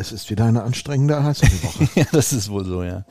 [0.00, 1.88] es ist wieder eine anstrengende Eishockey-Woche.
[2.00, 3.04] ja, das ist wohl so, ja.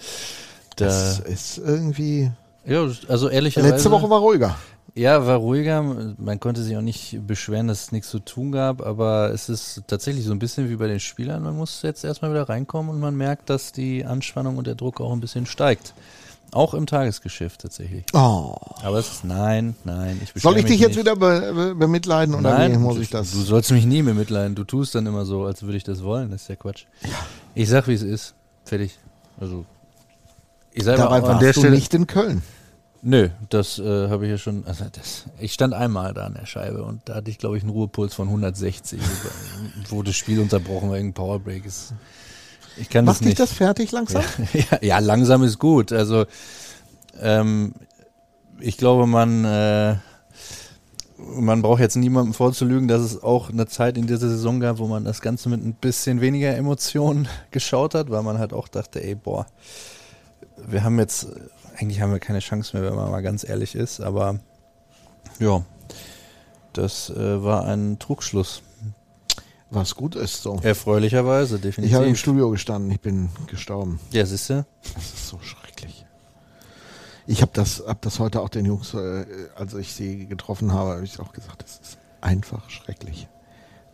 [0.75, 2.31] Da, das ist irgendwie.
[2.65, 3.73] ja, also ehrlicherweise.
[3.73, 4.57] Letzte Woche war ruhiger.
[4.95, 5.83] Ja, war ruhiger.
[6.17, 9.83] Man konnte sich auch nicht beschweren, dass es nichts zu tun gab, aber es ist
[9.87, 11.43] tatsächlich so ein bisschen wie bei den Spielern.
[11.43, 14.99] Man muss jetzt erstmal wieder reinkommen und man merkt, dass die Anspannung und der Druck
[14.99, 15.93] auch ein bisschen steigt.
[16.51, 18.05] Auch im Tagesgeschäft tatsächlich.
[18.13, 18.55] Oh.
[18.81, 20.19] Aber es ist nein, nein.
[20.23, 20.99] Ich Soll ich dich jetzt nicht.
[20.99, 23.31] wieder be be bemitleiden oder Nein, wie muss ich das?
[23.31, 24.55] Du sollst mich nie mehr mitleiden.
[24.55, 26.31] Du tust dann immer so, als würde ich das wollen.
[26.31, 26.85] Das ist ja Quatsch.
[27.53, 28.33] Ich sag, wie es ist.
[28.65, 28.97] Fertig.
[29.39, 29.65] Also,
[30.73, 31.75] ich sage Dabei an warst der du Stelle.
[31.75, 32.41] nicht in Köln.
[33.01, 34.65] Nö, das äh, habe ich ja schon.
[34.65, 37.63] Also das, ich stand einmal da an der Scheibe und da hatte ich, glaube ich,
[37.63, 38.99] einen Ruhepuls von 160,
[39.89, 41.65] wo das Spiel unterbrochen war wegen Powerbreak.
[41.65, 41.93] Ist,
[42.79, 43.39] ich kann Macht das dich nicht.
[43.39, 44.23] das fertig langsam?
[44.53, 45.91] ja, ja, langsam ist gut.
[45.91, 46.25] Also
[47.21, 47.73] ähm,
[48.59, 49.95] ich glaube, man äh,
[51.19, 54.87] man braucht jetzt niemandem vorzulügen, dass es auch eine Zeit in dieser Saison gab, wo
[54.87, 59.03] man das Ganze mit ein bisschen weniger Emotionen geschaut hat, weil man halt auch dachte,
[59.03, 59.45] ey, boah,
[60.57, 61.27] wir haben jetzt,
[61.77, 64.39] eigentlich haben wir keine Chance mehr, wenn man mal ganz ehrlich ist, aber
[65.39, 65.63] ja,
[66.73, 68.61] das äh, war ein Trugschluss.
[69.71, 70.59] Was gut ist so.
[70.63, 71.95] Erfreulicherweise, Ich definitiv.
[71.95, 73.99] habe im Studio gestanden, ich bin gestorben.
[74.11, 74.65] ja, siehste?
[74.95, 76.05] Das ist so schrecklich.
[77.27, 79.25] Ich habe das, hab das heute auch den Jungs, äh,
[79.55, 83.27] als ich sie getroffen habe, habe ich auch gesagt, das ist einfach schrecklich.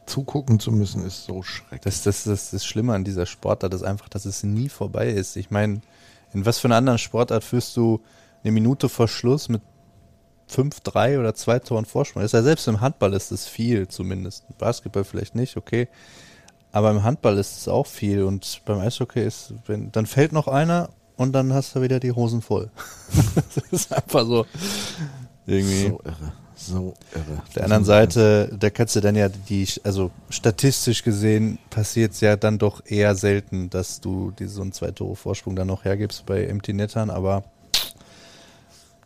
[0.06, 1.82] Zugucken zu müssen ist so schrecklich.
[1.82, 5.36] Das, das, das, das Schlimme an dieser Sportart ist einfach, dass es nie vorbei ist.
[5.36, 5.82] Ich meine,
[6.34, 8.00] in was für einer anderen Sportart führst du
[8.44, 9.62] eine Minute vor Schluss mit
[10.48, 12.22] fünf, drei oder zwei Toren Vorsprung?
[12.22, 14.44] Das ist ja selbst im Handball ist es viel zumindest.
[14.50, 15.88] Im Basketball vielleicht nicht, okay.
[16.72, 20.48] Aber im Handball ist es auch viel und beim Eishockey ist, wenn, dann fällt noch
[20.48, 22.70] einer und dann hast du wieder die Hosen voll.
[23.36, 24.46] das ist einfach so.
[25.46, 25.88] Irgendwie.
[25.88, 26.34] So irre.
[26.58, 27.42] So irre.
[27.42, 32.22] Auf der anderen Seite, da kannst du dann ja die, also statistisch gesehen passiert es
[32.22, 35.86] ja dann doch eher selten, dass du die, so einen zwei Tore Vorsprung dann noch
[35.86, 37.44] hergibst bei Empty Nettern, aber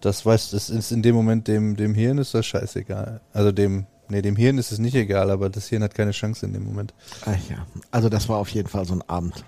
[0.02, 3.22] das weißt, das ist in dem Moment dem, dem Hirn ist das scheißegal.
[3.34, 6.46] Also dem, nee, dem Hirn ist es nicht egal, aber das Hirn hat keine Chance
[6.46, 6.94] in dem Moment.
[7.26, 9.44] Ach ja, also das war auf jeden Fall so ein Abend.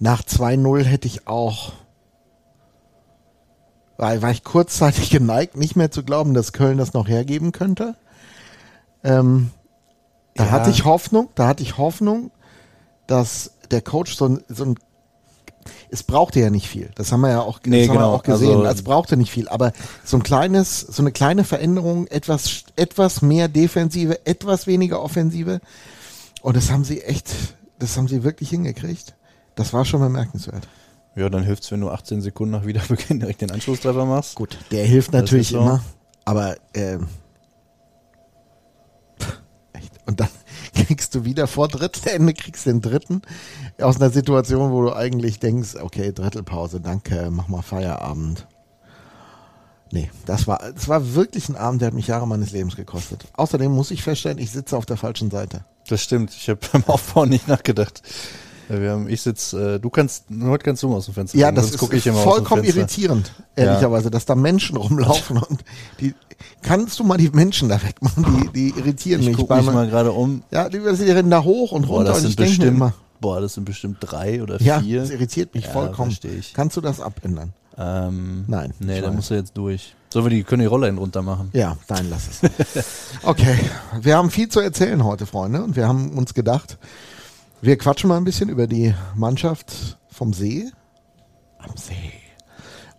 [0.00, 1.72] Nach 2-0 hätte ich auch,
[3.96, 7.94] war, war ich kurzzeitig geneigt, nicht mehr zu glauben, dass Köln das noch hergeben könnte.
[9.02, 9.50] Ähm,
[10.34, 10.50] da Ja.
[10.50, 12.30] hatte ich Hoffnung, da hatte ich Hoffnung,
[13.06, 14.74] dass der Coach so ein, so ein
[15.90, 16.90] es brauchte ja nicht viel.
[16.94, 18.14] Das haben wir ja auch, Nee, das haben wir genau.
[18.14, 18.56] auch gesehen.
[18.58, 19.72] Also- es brauchte nicht viel, aber
[20.04, 25.60] so ein kleines, so eine kleine Veränderung, etwas, etwas mehr Defensive, etwas weniger Offensive.
[26.42, 27.30] Und das haben sie echt,
[27.78, 29.14] das haben sie wirklich hingekriegt.
[29.54, 30.68] Das war schon bemerkenswert.
[31.16, 34.34] Ja, dann hilft's, wenn du 18 Sekunden nach Wiederbeginn direkt den Anschlusstreffer machst.
[34.34, 35.58] Gut, der hilft natürlich so.
[35.60, 35.82] immer,
[36.24, 37.06] aber ähm,
[39.72, 39.92] echt.
[40.06, 40.28] Und dann
[40.74, 43.22] kriegst du wieder vor Drittelende, kriegst den dritten
[43.80, 48.46] aus einer Situation, wo du eigentlich denkst, okay, Drittelpause, danke, mach mal Feierabend.
[49.90, 53.26] Nee, das war, das war wirklich ein Abend, der hat mich Jahre meines Lebens gekostet.
[53.34, 55.64] Außerdem muss ich feststellen, ich sitze auf der falschen Seite.
[55.88, 56.34] Das stimmt.
[56.34, 58.02] Ich habe beim Aufbau nicht nachgedacht.
[58.68, 61.48] Ja, Wir haben, ich sitze, äh, du kannst, heute kannst du aus dem Fenster Ja,
[61.48, 65.64] gucken, das ist guck ich immer vollkommen irritierend, ehrlicherweise, dass da Menschen rumlaufen und
[66.00, 66.14] die,
[66.62, 69.36] kannst du mal die Menschen da wegmachen, die, die irritieren Ich mich.
[69.36, 70.42] gucke beim- mich mal gerade um.
[70.50, 73.40] Ja, die, die rennen da hoch und Boah, runter das und ich denke immer, boah,
[73.40, 75.00] das sind bestimmt drei oder ja, vier.
[75.00, 76.16] das irritiert mich Ja, vollkommen.
[76.22, 76.54] ich.
[76.54, 77.52] Kannst du das abändern?
[77.76, 79.94] Ähm, Nein, Nee, ich da musst du jetzt durch.
[80.12, 81.50] Sollen wir die, können die Roller hin runter machen?
[81.54, 82.28] Ja, nein, lass
[82.74, 82.84] es.
[83.24, 83.58] Okay,
[84.00, 86.78] wir haben viel zu erzählen heute, Freunde, und wir haben uns gedacht,
[87.64, 90.70] wir quatschen mal ein bisschen über die Mannschaft vom See.
[91.58, 92.12] Am See.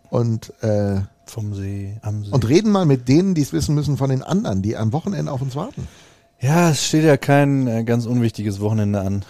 [0.10, 2.32] Und, äh, Vom See, am See.
[2.32, 5.32] und reden mal mit denen, die es wissen müssen, von den anderen, die am Wochenende
[5.32, 5.88] auf uns warten.
[6.40, 9.26] ja, es steht ja kein äh, ganz unwichtiges Wochenende an.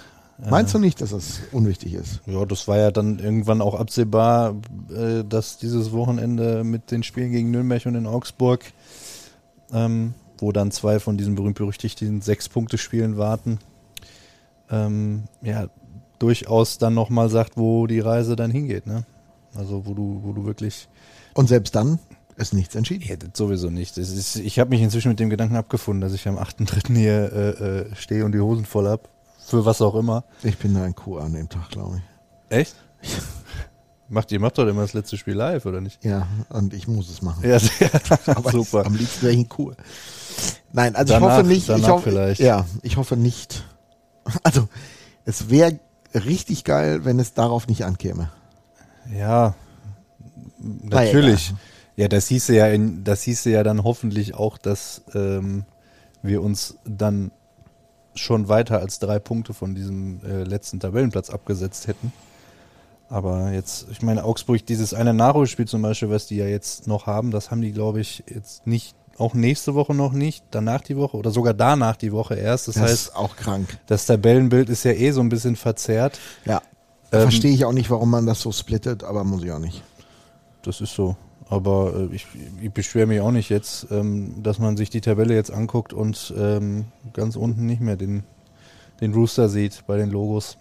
[0.49, 2.19] Meinst du nicht, dass das unwichtig ist?
[2.25, 4.55] Ja, das war ja dann irgendwann auch absehbar,
[4.89, 8.65] äh, dass dieses Wochenende mit den Spielen gegen Nürnberg und in Augsburg,
[9.71, 13.59] ähm, wo dann zwei von diesen berühmt-berüchtigten Sechs-Punkte-Spielen warten,
[14.69, 15.67] ähm, ja,
[16.19, 19.05] durchaus dann nochmal sagt, wo die Reise dann hingeht, ne?
[19.55, 20.87] Also wo du, wo du wirklich
[21.33, 21.99] Und selbst dann
[22.35, 23.05] ist nichts entschieden.
[23.07, 23.97] Ja, sowieso nicht.
[23.97, 26.93] Ist, ich habe mich inzwischen mit dem Gedanken abgefunden, dass ich am 8.3.
[26.95, 29.07] hier äh, äh, stehe und die Hosen voll hab.
[29.45, 30.23] Für was auch immer.
[30.43, 32.01] Ich bin da ein Kuh an dem Tag, glaube
[32.49, 32.75] Echt?
[34.09, 35.99] macht ihr macht doch immer das letzte Spiel live, oder nicht?
[36.03, 36.09] ich.
[36.09, 37.47] Ja, und ich muss es machen.
[37.47, 37.57] Ja,
[38.35, 38.81] Aber super.
[38.81, 39.71] Ich, am liebsten wäre ich ein Kuh.
[40.73, 41.57] Nein, also Danach- ich hoffe nicht.
[41.59, 42.41] ich danach hoffe, vielleicht.
[42.41, 43.63] Ja, ich hoffe nicht.
[44.43, 44.67] Also,
[45.25, 45.79] es wäre
[46.13, 48.31] richtig geil, wenn es darauf nicht ankäme.
[49.13, 49.53] Ja,
[50.59, 51.53] natürlich.
[51.95, 55.63] Ja, das hieße ja, in, das hieße ja dann hoffentlich auch, dass ähm,
[56.21, 57.31] wir uns dann
[58.15, 62.11] schon weiter als drei Punkte von diesem äh, letzten Tabellenplatz abgesetzt hätten.
[63.07, 67.05] Aber jetzt, ich meine, Augsburg, dieses eine Nachholspiel zum Beispiel, was die ja jetzt noch
[67.05, 70.97] haben, das haben die, glaube ich, jetzt nicht, auch nächste Woche noch nicht, danach die
[70.97, 72.67] Woche oder sogar danach die Woche erst.
[72.67, 73.77] Das, Das heißt, ist auch krank.
[73.87, 76.19] das Tabellenbild ist ja eh so ein bisschen verzerrt.
[76.45, 76.61] Ja.
[77.11, 79.83] Ähm, verstehe ich auch nicht, warum man das so splittet, aber muss ich auch nicht.
[80.63, 81.15] Das ist so.
[81.47, 82.25] Aber äh, ich,
[82.61, 86.33] ich beschwere mich auch nicht jetzt, ähm, dass man sich die Tabelle jetzt anguckt und
[86.37, 88.23] ähm, ganz unten nicht mehr den,
[88.99, 90.57] den Rooster sieht bei den Logos.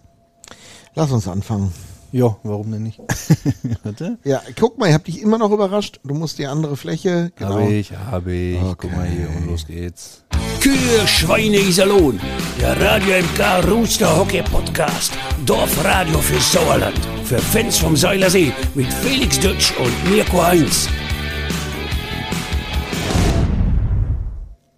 [0.93, 1.73] Lass uns anfangen.
[2.15, 2.97] Ja, warum denn nicht?
[3.83, 4.17] Warte.
[4.23, 5.99] Ja, guck mal, ich habe dich immer noch überrascht.
[6.05, 7.33] Du musst die andere Fläche.
[7.35, 7.55] Genau.
[7.55, 8.61] Habe ich, habe ich.
[8.61, 8.75] Okay.
[8.77, 10.23] Guck mal hier und los geht's.
[10.61, 12.17] Kühe, Schweine, Iserlohn.
[12.61, 15.11] Der Radio MK Rooster Hockey Podcast.
[15.45, 16.97] Dorfradio für Sauerland.
[17.25, 20.87] Für Fans vom Seilersee mit Felix Dutsch und Mirko Heinz.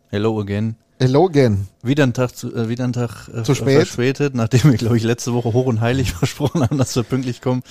[0.10, 0.75] Hello again.
[0.99, 1.67] Hello again.
[1.83, 3.75] Wieder ein Tag zu, äh, wieder ein Tag äh, Zu spät.
[3.77, 7.41] verspätet, nachdem wir, glaube ich, letzte Woche hoch und heilig versprochen haben, dass wir pünktlich
[7.41, 7.61] kommen.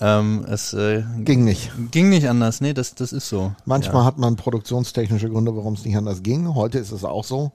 [0.00, 1.70] Ähm, es äh, Ging nicht.
[1.90, 2.60] ging nicht anders.
[2.60, 3.52] Nee, das, das ist so.
[3.66, 6.54] Manchmal hat man produktionstechnische Gründe, warum es nicht anders ging.
[6.54, 7.52] Heute ist es auch so.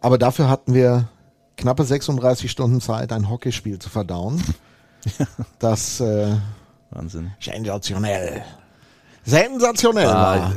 [0.00, 1.08] Aber dafür hatten wir
[1.56, 4.42] knappe 36 Stunden Zeit, ein Hockeyspiel zu verdauen.
[5.58, 6.36] Das äh,
[6.90, 7.32] Wahnsinn.
[7.40, 8.42] sensationell.
[9.24, 10.06] Sensationell.
[10.06, 10.52] Ah,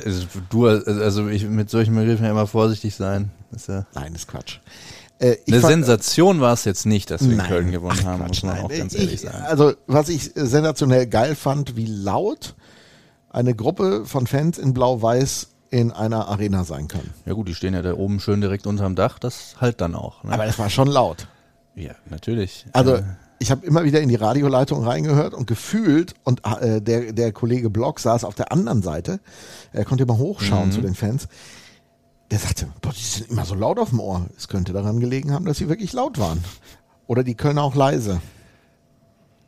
[0.50, 3.32] du, also ich mit solchen Begriffen ja immer vorsichtig sein.
[3.52, 4.60] Das ist ja Nein, ist Quatsch.
[5.20, 7.48] Äh, ich eine fand- Sensation war es jetzt nicht, dass wir in Nein.
[7.48, 8.66] Köln gewonnen Ach, haben, Quatsch, muss man nein.
[8.66, 9.44] auch ganz ich, ehrlich sagen.
[9.46, 12.56] Also, was ich sensationell geil fand, wie laut
[13.30, 17.02] eine Gruppe von Fans in Blau-Weiß in einer Arena sein kann.
[17.26, 20.24] Ja gut, die stehen ja da oben schön direkt unterm Dach, das halt dann auch.
[20.24, 20.32] Ne?
[20.34, 21.28] Aber das war schon laut.
[21.76, 22.66] ja, natürlich.
[22.74, 23.00] Also,
[23.44, 27.70] ich habe immer wieder in die Radioleitung reingehört und gefühlt, und äh, der, der Kollege
[27.70, 29.20] Block saß auf der anderen Seite,
[29.74, 30.72] er konnte immer hochschauen Mhm.
[30.72, 31.28] zu den Fans.
[32.32, 34.26] Der sagte, boah, die sind immer so laut auf dem Ohr.
[34.38, 36.44] Es könnte daran gelegen haben, dass sie wirklich laut waren.
[37.06, 38.22] Oder die Kölner auch leise.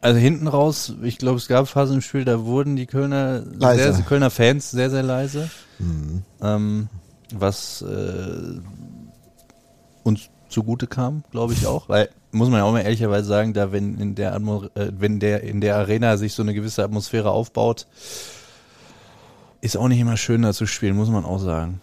[0.02, 3.94] also hinten raus, ich glaube, es gab Phasen im Spiel, da wurden die Kölner, Leise.
[3.94, 5.50] Sehr, Kölner Fans sehr, sehr leise.
[5.80, 6.24] Mhm.
[6.42, 6.90] Ähm,
[7.34, 8.60] was äh,
[10.04, 11.90] uns zugute kam, glaube ich auch.
[11.90, 15.20] Weil, muss man ja auch mal ehrlicherweise sagen, da wenn in der Atmo äh, wenn
[15.20, 17.88] der in der Arena sich so eine gewisse Atmosphäre aufbaut,
[19.62, 21.82] ist auch nicht immer schön da zu spielen, muss man auch sagen.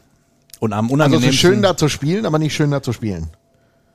[0.60, 2.92] Und am Also es unangenehmsten ist schön da zu spielen, aber nicht schön da zu
[2.92, 3.28] spielen.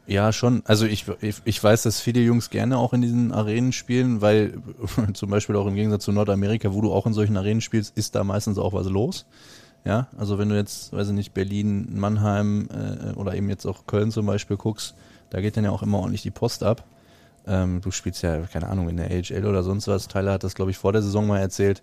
[0.07, 0.63] Ja, schon.
[0.65, 4.57] Also ich, ich, ich weiß, dass viele Jungs gerne auch in diesen Arenen spielen, weil
[5.13, 8.15] zum Beispiel auch im Gegensatz zu Nordamerika, wo du auch in solchen Arenen spielst, ist
[8.15, 9.25] da meistens auch was los.
[9.85, 13.85] Ja, also wenn du jetzt, weiß ich nicht, Berlin, Mannheim äh, oder eben jetzt auch
[13.85, 14.95] Köln zum Beispiel guckst,
[15.29, 16.83] da geht dann ja auch immer ordentlich die Post ab.
[17.45, 20.07] Ähm, du spielst ja, keine Ahnung, in der AHL oder sonst was.
[20.07, 21.81] Tyler hat das, glaube ich, vor der Saison mal erzählt.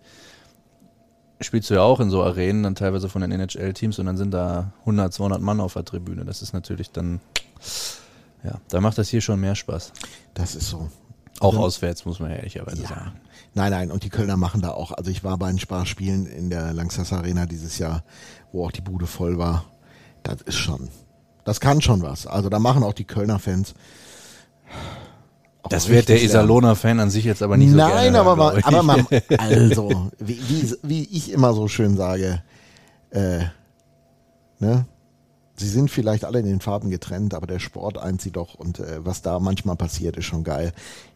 [1.41, 4.31] Spielst du ja auch in so Arenen, dann teilweise von den NHL-Teams und dann sind
[4.33, 6.25] da 100, 200 Mann auf der Tribüne.
[6.25, 7.21] Das ist natürlich dann,
[8.45, 9.93] ja, da macht das hier schon mehr Spaß.
[10.35, 10.89] Das ist so.
[11.41, 12.89] Auch auswärts, muss man ja ehrlicherweise Ja.
[12.89, 13.13] sagen.
[13.55, 14.93] Nein, nein, und die Kölner machen da auch.
[14.93, 18.05] Also ich war bei ein paar Spielen in der Langsess Arena dieses Jahr,
[18.53, 19.65] wo auch die Bude voll war.
[20.23, 20.89] Das ist schon,
[21.45, 22.27] das kann schon was.
[22.27, 23.75] Also da machen auch die Kölner Fans.
[25.69, 26.45] Das wird der richtig Lärm.
[26.45, 28.83] Iserlohner Fan an sich jetzt aber nicht so Nein, gerne aber, hören, mal, glaub aber
[28.83, 32.43] mal, also, wie, wie, wie ich immer so schön sage,
[33.11, 33.45] äh,
[34.59, 34.87] ne?
[35.57, 38.81] Sie sind vielleicht alle in den Farben getrennt, aber der Sport eint sie doch und
[38.81, 40.73] äh, was da manchmal passiert, ist schon geil.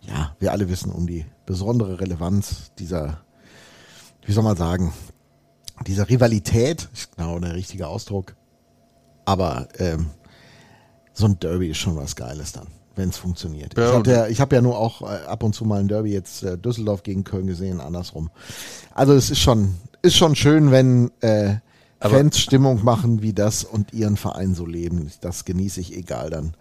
[0.07, 3.21] Ja, wir alle wissen um die besondere Relevanz dieser,
[4.25, 4.93] wie soll man sagen,
[5.89, 8.37] dieser Rivalität, ist genau der richtige Ausdruck.
[9.25, 10.07] Aber ähm,
[11.19, 13.77] so ein Derby ist schon was Geiles dann, wenn es funktioniert.
[13.77, 15.89] Ja, ich hatte ja, ich habe ja nur auch äh, ab und zu mal ein
[15.89, 18.31] Derby jetzt äh, Düsseldorf gegen Köln gesehen, andersrum.
[18.95, 21.57] Also es ist schon, ist schon schön, wenn äh,
[22.01, 25.11] Aber- Fans Stimmung machen wie das und ihren Verein so leben.
[25.21, 26.55] Das genieße ich, egal dann,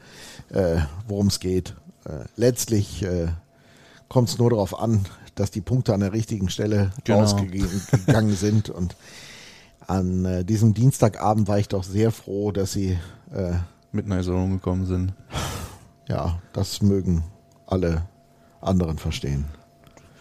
[0.50, 1.76] äh, worum es geht.
[2.06, 3.28] Äh, letztlich äh,
[4.10, 7.20] kommt es nur darauf an, dass die Punkte an der richtigen Stelle Genau.
[7.20, 8.70] rausgegangen sind.
[8.72, 8.96] Und
[9.86, 12.98] an äh, diesem Dienstagabend war ich doch sehr froh, dass sie,
[13.32, 13.54] äh,
[13.92, 15.14] mit einer Isolierung gekommen sind.
[16.08, 17.24] ja, das mögen
[17.66, 18.04] alle
[18.62, 19.46] anderen verstehen.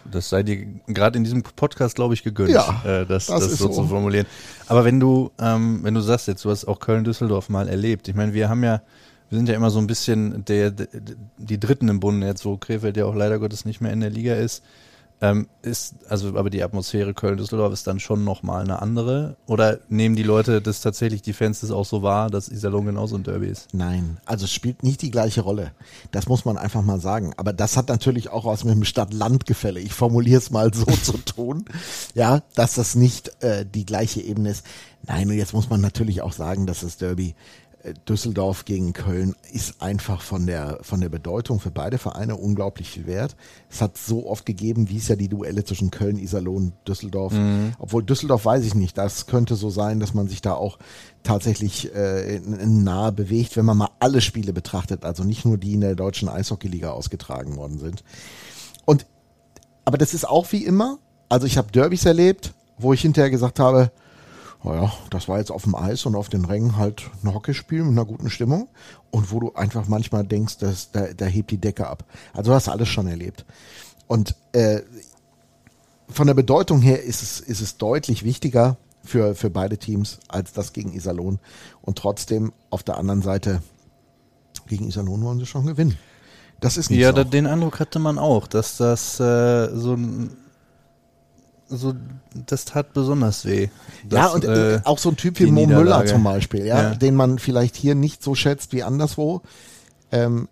[0.09, 3.57] Das sei dir gerade in diesem Podcast, glaube ich, gegönnt, Ja, äh, das, das das,
[3.57, 3.81] so, so.
[3.81, 4.25] zu formulieren.
[4.67, 8.07] Aber wenn du, ähm, wenn du sagst jetzt, du hast auch Köln-Düsseldorf mal erlebt.
[8.07, 8.81] Ich meine, wir haben ja,
[9.29, 10.87] wir sind ja immer so ein bisschen der, der
[11.37, 14.09] die Dritten im Bunde jetzt, wo Krefeld ja auch leider Gottes nicht mehr in der
[14.09, 14.63] Liga ist.
[15.19, 19.35] Ähm, ist, also, aber die Atmosphäre Köln-Düsseldorf ist dann schon nochmal eine andere?
[19.47, 23.15] Oder nehmen die Leute das tatsächlich, die Fans das auch so wahr, dass Iserlohn genauso
[23.15, 23.69] ein Derby ist?
[23.73, 25.71] Nein, also es spielt nicht die gleiche Rolle.
[26.11, 27.33] Das muss man einfach mal sagen.
[27.37, 29.79] Aber das hat natürlich auch was mit dem Stadt-Land-Gefälle.
[29.79, 31.65] Ich formuliere es mal so zu tun,
[32.13, 34.65] ja, dass das nicht äh, die gleiche Ebene ist.
[35.07, 37.33] Nein, und jetzt muss man natürlich auch sagen, dass das Derby
[38.07, 43.05] Düsseldorf gegen Köln ist einfach von der, von der Bedeutung für beide Vereine unglaublich viel
[43.05, 43.35] wert.
[43.69, 47.33] Es hat so oft gegeben, wie es ja die Duelle zwischen Köln, Iserlohn, Düsseldorf.
[47.33, 47.73] Mhm.
[47.79, 48.97] Obwohl Düsseldorf weiß ich nicht.
[48.97, 50.79] Das könnte so sein, dass man sich da auch
[51.23, 55.05] tatsächlich äh, nahe bewegt, wenn man mal alle Spiele betrachtet.
[55.05, 58.03] Also nicht nur die in der deutschen Eishockeyliga ausgetragen worden sind.
[58.85, 59.05] Und,
[59.85, 60.97] aber das ist auch wie immer.
[61.29, 63.91] Also ich habe Derbys erlebt, wo ich hinterher gesagt habe,
[64.63, 67.91] naja, das war jetzt auf dem Eis und auf den Rängen halt ein Hockeyspiel mit
[67.91, 68.67] einer guten Stimmung
[69.11, 72.03] und wo du einfach manchmal denkst, dass da, da hebt die Decke ab.
[72.33, 73.45] Also du hast alles schon erlebt.
[74.07, 74.81] Und äh,
[76.09, 80.53] von der Bedeutung her ist es, ist es deutlich wichtiger für, für beide Teams als
[80.53, 81.39] das gegen Iserlohn.
[81.81, 83.61] Und trotzdem auf der anderen Seite
[84.67, 85.97] gegen Iserlohn wollen sie schon gewinnen.
[86.59, 87.23] Das ist nicht Ja, so.
[87.23, 90.35] den Eindruck hatte man auch, dass das äh, so ein
[91.67, 91.93] so,
[92.33, 93.63] das tat besonders weh.
[93.63, 93.69] ja,
[94.09, 96.95] Das, und äh, äh, auch so ein Typ wie Mo Müller zum Beispiel, ja, Ja.
[96.95, 99.41] den man vielleicht hier nicht so schätzt wie anderswo.
[100.11, 100.47] Ähm,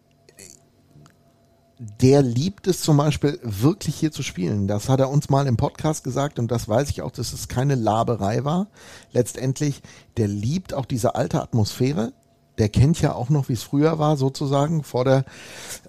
[1.78, 4.68] der liebt es zum Beispiel wirklich hier zu spielen.
[4.68, 7.50] Das hat er uns mal im Podcast gesagt und das weiß ich auch, dass es
[7.50, 8.68] keine Laberei war.
[9.12, 9.82] Letztendlich,
[10.16, 12.14] der liebt auch diese alte Atmosphäre.
[12.58, 15.26] Der kennt ja auch noch, wie es früher war, sozusagen, vor der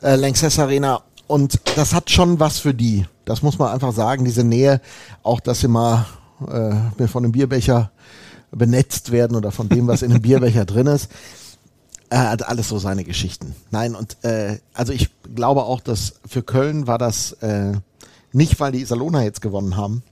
[0.03, 1.03] äh, Lanxess Arena.
[1.27, 3.07] Und das hat schon was für die.
[3.25, 4.81] Das muss man einfach sagen, diese Nähe,
[5.23, 6.07] auch dass sie mal
[6.49, 7.91] äh, von einem Bierbecher
[8.53, 11.11] benetzt werden oder von dem, was in einem Bierbecher drin ist.
[12.09, 13.57] Er hat alles so seine Geschichten.
[13.73, 17.73] Nein, und äh, also ich glaube auch, dass für Köln war das äh,
[18.33, 20.05] nicht, weil die Iserlohner jetzt gewonnen haben.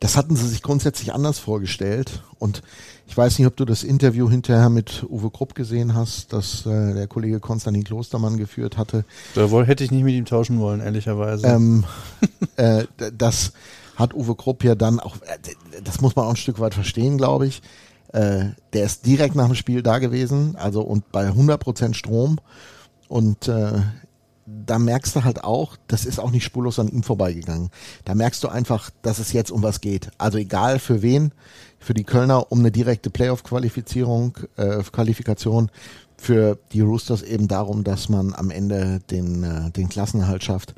[0.00, 2.22] Das hatten sie sich grundsätzlich anders vorgestellt.
[2.38, 2.62] Und
[3.06, 6.94] ich weiß nicht, ob du das Interview hinterher mit Uwe Krupp gesehen hast, das äh,
[6.94, 9.04] der Kollege Konstantin Klostermann geführt hatte.
[9.34, 11.46] da woll, hätte ich nicht mit ihm tauschen wollen, ehrlicherweise.
[11.46, 11.84] Ähm,
[12.56, 12.84] äh,
[13.16, 13.52] das
[13.96, 17.18] hat Uwe Krupp ja dann auch, äh, das muss man auch ein Stück weit verstehen,
[17.18, 17.62] glaube ich.
[18.12, 22.38] Äh, der ist direkt nach dem Spiel da gewesen, also und bei 100% Strom.
[23.08, 23.72] Und äh,
[24.46, 27.70] da merkst du halt auch, das ist auch nicht spurlos an ihm vorbeigegangen.
[28.04, 30.10] Da merkst du einfach, dass es jetzt um was geht.
[30.18, 31.32] Also egal für wen,
[31.78, 35.70] für die Kölner um eine direkte Playoff-Qualifizierung, äh, Qualifikation,
[36.16, 40.74] für die Roosters eben darum, dass man am Ende den, äh, den Klassenerhalt schafft.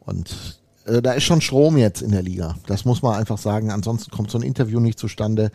[0.00, 2.56] Und äh, da ist schon Strom jetzt in der Liga.
[2.66, 3.70] Das muss man einfach sagen.
[3.70, 5.50] Ansonsten kommt so ein Interview nicht zustande.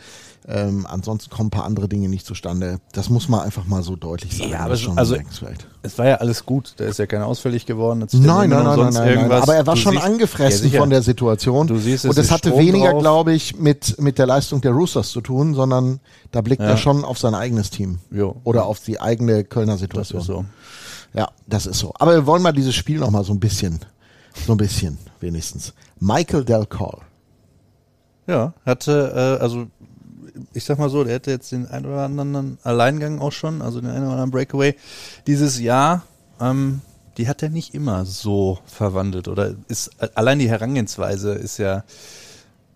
[0.48, 2.80] Ähm, ansonsten kommen ein paar andere Dinge nicht zustande.
[2.92, 4.52] Das muss man einfach mal so deutlich sagen.
[4.52, 5.16] Ja, Das aber schon also-
[5.86, 8.06] es war ja alles gut, da ist ja keiner ausfällig geworden.
[8.14, 9.32] Nein, nein, nein, nein, nein.
[9.32, 11.68] Aber er war Du schon siehst- angefressen Ja, von der Situation.
[11.68, 14.62] Du siehst, es und es ist hatte Strom weniger, glaube ich, mit, mit der Leistung
[14.62, 16.00] der Roosters zu tun, sondern
[16.32, 16.70] da blickt Ja.
[16.70, 18.00] er schon auf sein eigenes Team.
[18.12, 18.36] Jo.
[18.44, 20.22] Oder auf die eigene Kölner Das Situation.
[20.22, 20.46] ist so.
[21.16, 21.94] Ja, das ist so.
[22.00, 23.80] Aber wir wollen mal dieses Spiel noch mal so ein bisschen,
[24.34, 25.74] so ein bisschen wenigstens.
[26.00, 27.00] Michael Del Call.
[28.28, 29.68] Ja, hatte, äh, also
[30.54, 33.82] ich sag mal so, der hätte jetzt den ein oder anderen Alleingang auch schon, also
[33.82, 34.76] den einen oder anderen Breakaway
[35.28, 36.04] dieses Jahr,
[36.40, 36.82] ähm,
[37.18, 41.84] die hat er nicht immer so verwandelt oder ist allein die Herangehensweise ist ja,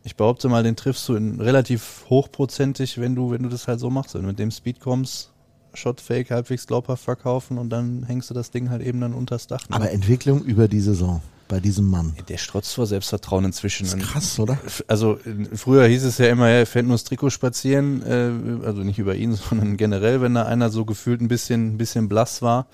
[0.04, 3.80] ich behaupte mal, den triffst du in relativ hochprozentig, wenn du, wenn du das halt
[3.80, 5.32] so machst, wenn du mit dem Speed kommst,
[5.74, 9.68] Shotfake halbwegs glaubhaft verkaufen und dann hängst du das Ding halt eben dann unters Dach.
[9.70, 9.76] ne?
[9.76, 12.16] Aber Entwicklung über die Saison bei diesem Mann.
[12.28, 13.86] der strotzt vor Selbstvertrauen inzwischen.
[13.86, 14.58] Das ist krass, oder?
[14.88, 15.20] also
[15.54, 19.16] früher hieß es ja immer, er fährt nur das Trikot spazieren, äh, also nicht über
[19.16, 22.68] ihn, sondern generell, wenn da einer so gefühlt ein bisschen, ein bisschen blass war.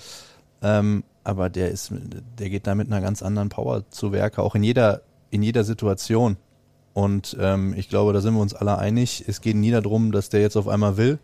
[0.62, 1.92] Ähm, aber der ist,
[2.38, 5.64] der geht da mit einer ganz anderen Power zu Werke, auch in jeder, in jeder
[5.64, 6.38] Situation.
[6.94, 9.24] Und ähm, ich glaube, da sind wir uns alle einig.
[9.28, 11.20] Es geht nie darum, dass der jetzt auf einmal will,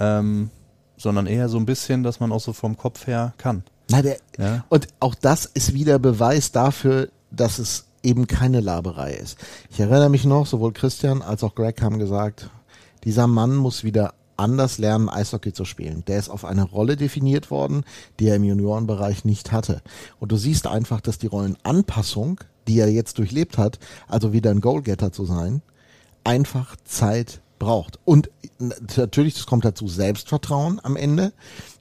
[0.00, 0.50] ähm,
[0.96, 3.64] sondern eher so ein bisschen, dass man auch so vom Kopf her kann.
[3.90, 4.64] Na, der, Ja.
[4.68, 9.38] Und auch das ist wieder Beweis dafür, dass es eben keine Laberei ist.
[9.70, 12.50] Ich erinnere mich noch, sowohl Christian als auch Greg haben gesagt,
[13.04, 16.04] dieser Mann muss wieder anders lernen, Eishockey zu spielen.
[16.06, 17.84] Der ist auf eine Rolle definiert worden,
[18.18, 19.82] die er im Juniorenbereich nicht hatte.
[20.20, 24.60] Und du siehst einfach, dass die Rollenanpassung, die er jetzt durchlebt hat, also wieder ein
[24.60, 25.62] Goalgetter zu sein,
[26.24, 27.98] einfach Zeit braucht.
[28.04, 28.30] Und
[28.96, 31.32] natürlich, das kommt dazu, Selbstvertrauen am Ende.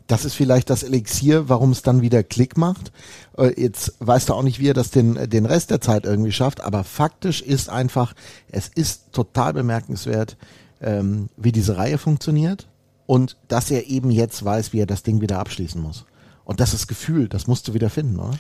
[0.08, 2.92] Das ist vielleicht das Elixier, warum es dann wieder Klick macht.
[3.38, 6.32] Äh, Jetzt weißt du auch nicht, wie er das den, den Rest der Zeit irgendwie
[6.32, 8.14] schafft, aber faktisch ist einfach,
[8.50, 10.38] es ist total bemerkenswert,
[10.82, 12.68] ähm, wie diese Reihe funktioniert
[13.06, 16.06] und dass er eben jetzt weiß, wie er das Ding wieder abschließen muss.
[16.46, 18.38] Und das ist Gefühl, das musst du wieder finden, oder?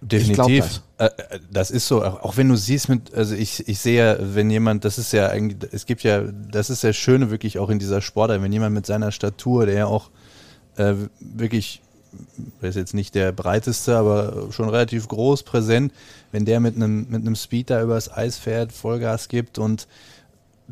[0.00, 0.64] Definitiv.
[0.64, 3.78] Ich Äh, äh, das ist so, auch auch wenn du siehst mit, also ich, ich
[3.78, 7.30] sehe ja, wenn jemand, das ist ja eigentlich, es gibt ja, das ist ja Schöne
[7.30, 10.10] wirklich auch in dieser Sportart, wenn jemand mit seiner Statur, der ja auch
[10.76, 11.80] äh, wirklich,
[12.60, 15.92] der ist jetzt nicht der breiteste, aber schon relativ groß, präsent,
[16.30, 19.86] wenn der mit einem mit einem Speed da übers Eis fährt, Vollgas gibt und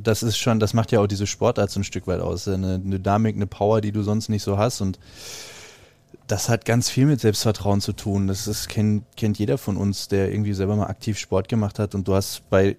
[0.03, 2.49] das ist schon, das macht ja auch diese Sportart so ein Stück weit aus.
[2.49, 4.81] Eine, Dynamik, eine Power, die du sonst nicht so hast.
[4.81, 4.99] Und
[6.27, 8.27] das hat ganz viel mit Selbstvertrauen zu tun.
[8.27, 11.95] Das ist, kennt, kennt jeder von uns, der irgendwie selber mal aktiv Sport gemacht hat.
[11.95, 12.77] Und du hast bei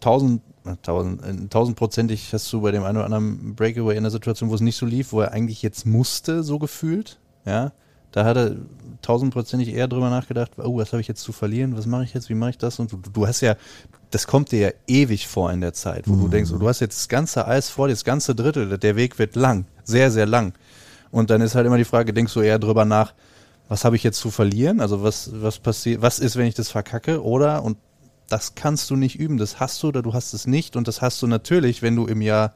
[0.00, 0.42] tausend,
[0.82, 4.60] tausend, tausendprozentig hast du bei dem einen oder anderen Breakaway in der Situation, wo es
[4.60, 7.18] nicht so lief, wo er eigentlich jetzt musste, so gefühlt.
[7.44, 7.72] Ja,
[8.12, 8.56] da hat er
[9.02, 12.28] tausendprozentig eher drüber nachgedacht, oh, was habe ich jetzt zu verlieren, was mache ich jetzt,
[12.28, 12.78] wie mache ich das?
[12.78, 13.56] Und du, du hast ja,
[14.10, 16.22] das kommt dir ja ewig vor in der Zeit, wo mhm.
[16.22, 18.96] du denkst, oh, du hast jetzt das ganze Eis vor dir, das ganze Drittel, der
[18.96, 20.54] Weg wird lang, sehr, sehr lang.
[21.10, 23.14] Und dann ist halt immer die Frage, denkst du eher drüber nach,
[23.68, 24.80] was habe ich jetzt zu verlieren?
[24.80, 27.22] Also was, was passiert, was ist, wenn ich das verkacke?
[27.22, 27.76] Oder, und
[28.28, 30.76] das kannst du nicht üben, das hast du oder du hast es nicht.
[30.76, 32.52] Und das hast du natürlich, wenn du im Jahr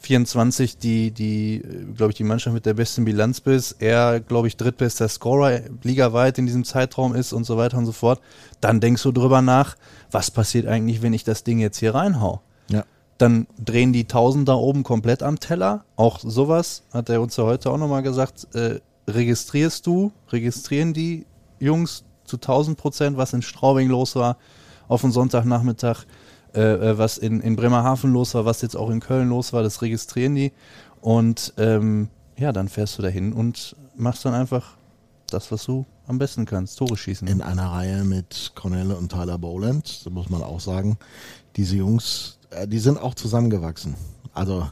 [0.00, 1.62] 24 die, die,
[1.96, 6.38] glaube ich, die Mannschaft mit der besten Bilanz bist, er, glaube ich, drittbester Scorer ligaweit
[6.38, 8.20] in diesem Zeitraum ist und so weiter und so fort,
[8.60, 9.76] dann denkst du drüber nach,
[10.10, 12.42] was passiert eigentlich, wenn ich das Ding jetzt hier reinhau?
[12.68, 12.84] Ja.
[13.18, 15.84] Dann drehen die Tausend da oben komplett am Teller.
[15.96, 18.48] Auch sowas hat er uns ja heute auch nochmal gesagt.
[18.54, 21.24] Äh, registrierst du, registrieren die
[21.60, 24.36] Jungs zu 1000 Prozent, was in Straubing los war
[24.92, 26.04] auf den Sonntagnachmittag?
[26.54, 29.62] Äh, äh, was in, in Bremerhaven los war, was jetzt auch in Köln los war,
[29.62, 30.52] das registrieren die.
[31.00, 34.76] Und ähm, ja, dann fährst du dahin und machst dann einfach
[35.30, 37.26] das, was du am besten kannst, Tore schießen.
[37.26, 40.98] In einer Reihe mit Cornelle und Tyler Boland, muss man auch sagen,
[41.56, 43.94] diese Jungs, äh, die sind auch zusammengewachsen.
[44.34, 44.68] Also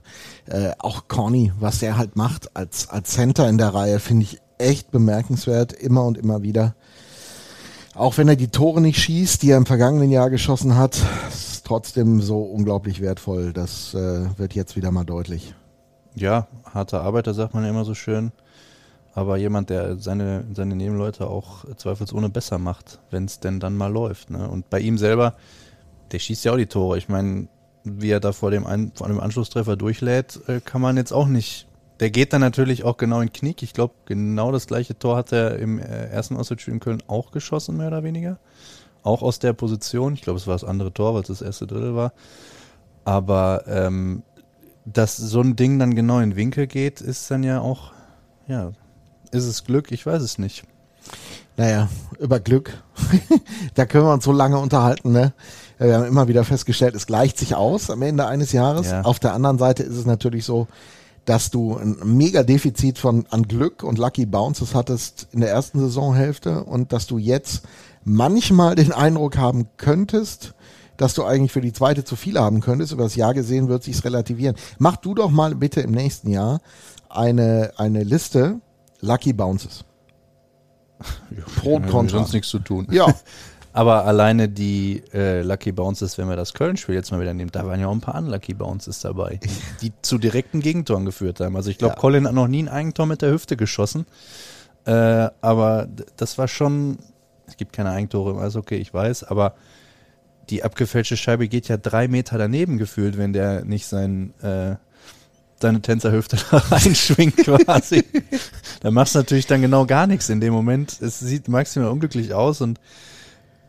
[0.47, 4.39] äh, auch Corny, was er halt macht als, als Center in der Reihe, finde ich
[4.59, 6.75] echt bemerkenswert, immer und immer wieder.
[7.95, 10.97] Auch wenn er die Tore nicht schießt, die er im vergangenen Jahr geschossen hat,
[11.65, 13.53] trotzdem so unglaublich wertvoll.
[13.53, 15.55] Das äh, wird jetzt wieder mal deutlich.
[16.15, 18.33] Ja, harter Arbeiter sagt man ja immer so schön.
[19.13, 23.93] Aber jemand, der seine, seine Nebenleute auch zweifelsohne besser macht, wenn es denn dann mal
[23.93, 24.31] läuft.
[24.31, 24.49] Ne?
[24.49, 25.35] Und bei ihm selber,
[26.13, 26.97] der schießt ja auch die Tore.
[26.97, 27.49] Ich meine,
[27.83, 31.27] wie er da vor dem, Ein vor dem Anschlusstreffer durchlädt, äh, kann man jetzt auch
[31.27, 31.67] nicht.
[32.01, 33.63] Der geht dann natürlich auch genau in Knick.
[33.63, 37.31] Ich glaube, genau das gleiche Tor hat er im äh, ersten Auswärtsspiel in Köln auch
[37.31, 38.39] geschossen, mehr oder weniger
[39.03, 40.15] auch aus der Position.
[40.15, 42.13] Ich glaube, es war das andere Tor, weil es das erste Drittel war.
[43.05, 44.23] Aber ähm,
[44.85, 47.93] dass so ein Ding dann genau in den Winkel geht, ist dann ja auch,
[48.47, 48.73] ja,
[49.31, 49.93] ist es Glück?
[49.93, 50.65] Ich weiß es nicht.
[51.57, 52.83] Naja, über Glück,
[53.75, 55.33] da können wir uns so lange unterhalten, ne?
[55.79, 58.91] Wir haben immer wieder festgestellt, es gleicht sich aus am Ende eines Jahres.
[58.91, 59.03] Ja.
[59.03, 60.69] Auf der anderen Seite ist es natürlich so,
[61.25, 65.79] dass du ein mega Defizit von an Glück und Lucky Bounces hattest in der ersten
[65.81, 67.63] Saisonhälfte und dass du jetzt
[68.05, 70.55] manchmal den Eindruck haben könntest,
[70.97, 72.93] dass du eigentlich für die zweite zu viel haben könntest.
[72.93, 74.57] Über das Jahr gesehen wird sich's relativieren.
[74.79, 76.61] Mach du doch mal bitte im nächsten Jahr
[77.09, 78.61] eine, eine Liste
[79.01, 79.85] Lucky Bounces.
[81.57, 82.19] Pro und Contra.
[82.19, 82.87] Sonst nichts zu tun.
[82.91, 83.07] Ja.
[83.73, 87.67] Aber alleine die äh, Lucky Bounces, wenn wir das Köln-Spiel jetzt mal wieder nehmen, da
[87.67, 89.39] waren ja auch ein paar Unlucky Bounces dabei,
[89.81, 91.55] die zu direkten Gegentoren geführt haben.
[91.55, 92.01] Also ich glaube, ja.
[92.01, 94.07] Colin hat noch nie ein Eigentor mit der Hüfte geschossen.
[94.87, 96.99] Äh, aber das war schon
[97.51, 99.55] es gibt keine Eigentore im Eishockey, ich weiß, aber
[100.49, 104.77] die abgefälschte Scheibe geht ja drei Meter daneben gefühlt, wenn der nicht sein, äh,
[105.61, 108.05] seine Tänzerhüfte da reinschwingt quasi.
[108.81, 111.01] da machst du natürlich dann genau gar nichts in dem Moment.
[111.03, 112.81] Es sieht maximal unglücklich aus und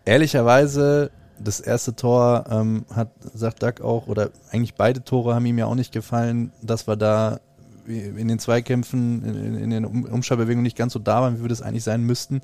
[0.06, 5.58] ehrlicherweise das erste Tor ähm, hat, sagt Doug auch, oder eigentlich beide Tore haben ihm
[5.58, 7.40] ja auch nicht gefallen, dass wir da
[7.88, 11.62] in den Zweikämpfen, in, in den Umschaltbewegungen nicht ganz so da waren, wie wir das
[11.62, 12.42] eigentlich sein müssten.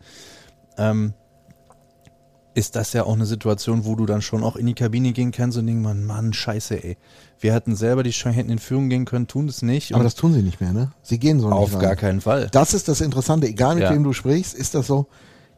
[0.78, 1.14] Ähm,
[2.56, 5.32] ist das ja auch eine Situation, wo du dann schon auch in die Kabine gehen
[5.32, 6.98] kannst und denkst, Mann, Mann, scheiße, ey.
[7.40, 9.94] Wir hatten selber die Chance, hätten in Führung gehen können, tun es nicht.
[9.94, 10.92] Aber das tun sie nicht mehr, ne?
[11.04, 11.82] Sie gehen so nicht Auf rein.
[11.82, 12.48] gar keinen Fall.
[12.52, 13.46] Das ist das Interessante.
[13.46, 13.92] Egal mit ja.
[13.92, 15.06] wem du sprichst, ist das so.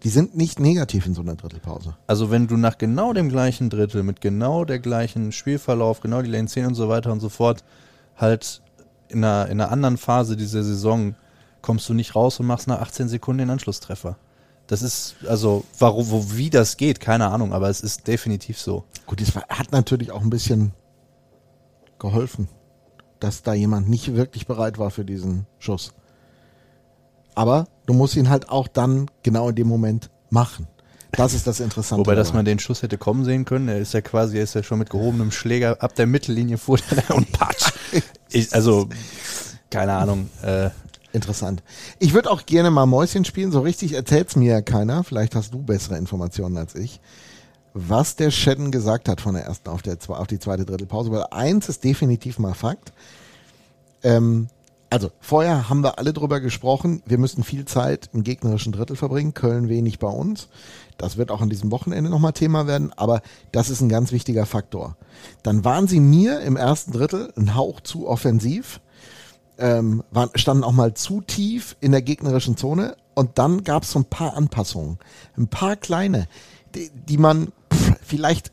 [0.04, 1.96] Die sind nicht negativ in so einer Drittelpause.
[2.08, 6.30] Also wenn du nach genau dem gleichen Drittel, mit genau der gleichen Spielverlauf, genau die
[6.30, 7.64] Lane 10 und so weiter und so fort,
[8.16, 8.62] halt
[9.10, 11.16] in einer, in einer anderen Phase dieser Saison
[11.62, 14.18] kommst du nicht raus und machst nach 18 Sekunden den Anschlusstreffer.
[14.68, 18.86] Das ist, also, warum, wo, wie das geht, keine Ahnung, aber es ist definitiv so.
[19.08, 20.74] Gut, es hat natürlich auch ein bisschen
[21.98, 22.48] geholfen,
[23.20, 25.94] dass da jemand nicht wirklich bereit war für diesen Schuss.
[27.34, 30.68] Aber du musst ihn halt auch dann genau in dem Moment machen.
[31.12, 32.02] Das ist das Interessante.
[32.02, 34.54] Wobei, dass man den Schuss hätte kommen sehen können, er ist ja quasi, er ist
[34.54, 36.78] ja schon mit gehobenem Schläger ab der Mittellinie vor
[37.10, 37.72] und patsch.
[38.32, 38.88] Ich, also,
[39.72, 40.70] keine Ahnung, äh,
[41.12, 41.64] Interessant.
[41.98, 43.52] Ich würde auch gerne mal Mäuschen spielen.
[43.52, 45.04] So richtig erzählt's mir ja keiner.
[45.04, 47.02] Vielleicht hast du bessere Informationen als ich.
[47.74, 51.10] Was der Shedden gesagt hat von der ersten auf, der, auf die zweite Drittelpause.
[51.10, 52.94] Weil eins ist definitiv mal Fakt.
[54.04, 54.50] Ähm,
[54.92, 59.36] Also, vorher haben wir alle drüber gesprochen, wir müssen viel Zeit im gegnerischen Drittel verbringen,
[59.36, 60.48] Köln wenig bei uns.
[60.98, 63.22] Das wird auch an diesem Wochenende nochmal Thema werden, aber
[63.52, 64.98] das ist ein ganz wichtiger Faktor.
[65.44, 68.82] Dann waren sie mir im ersten Drittel ein Hauch zu offensiv,
[69.60, 73.92] ähm, waren, standen auch mal zu tief in der gegnerischen Zone und dann gab es
[73.92, 74.98] so ein paar Anpassungen,
[75.38, 76.28] ein paar kleine,
[76.74, 78.52] die, die man pff, vielleicht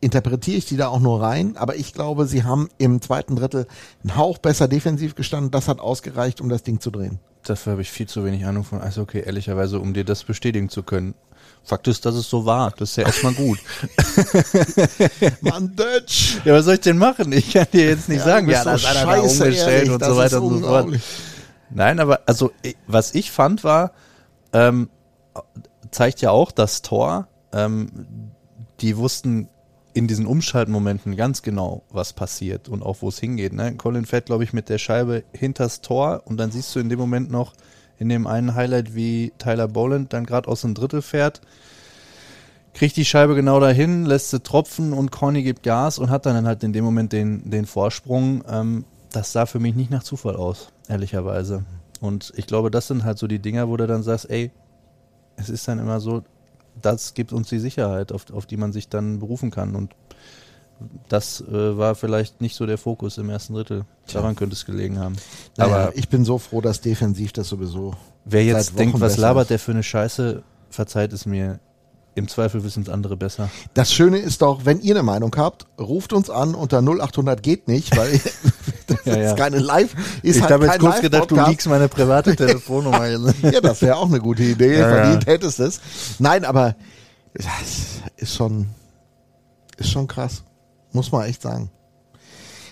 [0.00, 3.66] interpretiere ich die da auch nur rein, aber ich glaube, sie haben im zweiten Drittel
[4.02, 5.50] einen Hauch besser defensiv gestanden.
[5.50, 7.18] Das hat ausgereicht, um das Ding zu drehen.
[7.44, 10.82] Dafür habe ich viel zu wenig Ahnung von Eishockey, ehrlicherweise, um dir das bestätigen zu
[10.82, 11.14] können.
[11.64, 12.72] Fakt ist, dass es so war.
[12.72, 13.58] Das ist ja erstmal gut.
[15.40, 16.38] Mann, Dutch!
[16.44, 17.32] ja, was soll ich denn machen?
[17.32, 19.90] Ich kann dir jetzt nicht Ja, sagen, ja, das so hat da scheiße umgestellt ehrlich,
[19.90, 20.88] und so weiter und so fort.
[21.70, 22.52] Nein, aber also
[22.86, 23.92] was ich fand war,
[24.52, 24.88] ähm,
[25.90, 27.28] zeigt ja auch das Tor.
[27.52, 27.90] Ähm,
[28.80, 29.48] die wussten
[29.98, 33.52] in diesen Umschaltmomenten ganz genau, was passiert und auch wo es hingeht.
[33.52, 33.74] Ne?
[33.74, 37.00] Colin fährt, glaube ich, mit der Scheibe hinters Tor und dann siehst du in dem
[37.00, 37.54] Moment noch
[37.98, 41.40] in dem einen Highlight, wie Tyler Boland dann gerade aus dem Drittel fährt,
[42.74, 46.46] kriegt die Scheibe genau dahin, lässt sie tropfen und Corny gibt Gas und hat dann
[46.46, 48.44] halt in dem Moment den, den Vorsprung.
[48.48, 51.64] Ähm, das sah für mich nicht nach Zufall aus, ehrlicherweise.
[52.00, 54.52] Und ich glaube, das sind halt so die Dinger, wo du dann sagst, ey,
[55.34, 56.22] es ist dann immer so,
[56.82, 59.74] das gibt uns die Sicherheit, auf, auf die man sich dann berufen kann.
[59.74, 59.94] Und
[61.08, 63.84] das äh, war vielleicht nicht so der Fokus im ersten Drittel.
[64.12, 65.16] Daran könnte es gelegen haben.
[65.56, 67.94] Naja, Aber ich bin so froh, dass defensiv das sowieso.
[68.24, 71.60] wer jetzt denkt, was labert der für eine Scheiße, verzeiht es mir.
[72.14, 73.48] Im Zweifel wissen es andere besser.
[73.74, 77.68] Das Schöne ist doch, wenn ihr eine Meinung habt, ruft uns an unter 0800 geht
[77.68, 78.20] nicht, weil
[79.04, 79.30] das Ja, ja.
[79.30, 83.06] ist keine Live, ist ich halt habe jetzt kurz gedacht, du liegst meine private Telefonnummer.
[83.42, 84.76] Ja, das wäre auch eine gute Idee.
[84.78, 85.80] Ja, Verdient hättest es.
[86.18, 86.74] Nein, aber
[87.34, 88.66] das ist schon,
[89.76, 90.42] ist schon krass.
[90.92, 91.70] Muss man echt sagen.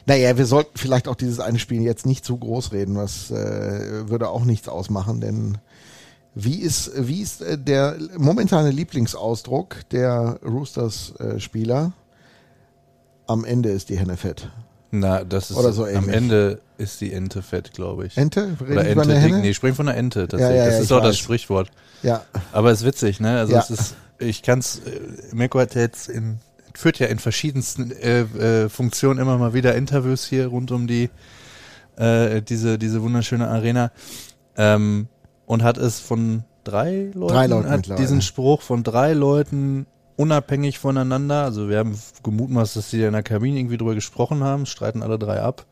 [0.07, 4.09] Naja, wir sollten vielleicht auch dieses eine Spiel jetzt nicht zu groß reden, was äh,
[4.09, 5.59] würde auch nichts ausmachen, denn
[6.39, 11.93] wie ist, wie ist äh, der momentane Lieblingsausdruck der Roosters-Spieler?
[13.27, 14.51] Am Ende ist die Henne fett.
[14.91, 16.09] Na, das ist Oder so am.
[16.09, 18.17] Ende ist die Ente fett, glaube ich.
[18.17, 18.57] Ente?
[18.61, 19.23] Reden Oder Ente, eine dick.
[19.23, 19.39] Henne?
[19.41, 20.57] nee, ich spreche von einer Ente tatsächlich.
[20.57, 21.19] Ja, ja, ja, das ist auch das.
[21.19, 21.71] Sprichwort.
[22.03, 23.39] Ja, Aber es ist witzig, ne?
[23.39, 26.39] Also es ist, ich kann's, äh, Mirko hat jetzt in,
[26.75, 31.11] führt ja in verschiedensten äh, äh, Funktionen immer mal wieder Interviews hier rund um die,
[31.97, 33.91] äh, diese, diese wunderschöne Arena.
[34.57, 35.09] Ähm,
[35.47, 40.79] und hat es von drei Leuten, Drei Leuten hat diesen Spruch von drei Leuten unabhängig
[40.79, 45.03] voneinander, also wir haben gemutmaßt, dass da in der Kabine irgendwie drüber gesprochen haben, streiten
[45.03, 45.67] alle drei ab,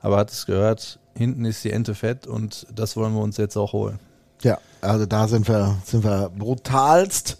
[0.00, 3.56] aber hat es gehört, hinten ist die Ente fett und das wollen wir uns jetzt
[3.56, 3.98] auch holen.
[4.42, 7.38] Ja, also da sind wir, sind wir brutalst,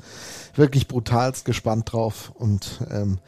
[0.55, 2.33] wirklich brutalst gespannt drauf.
[2.35, 3.19] Und ähm,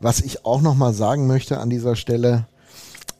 [0.00, 2.46] was ich auch nochmal sagen möchte an dieser Stelle,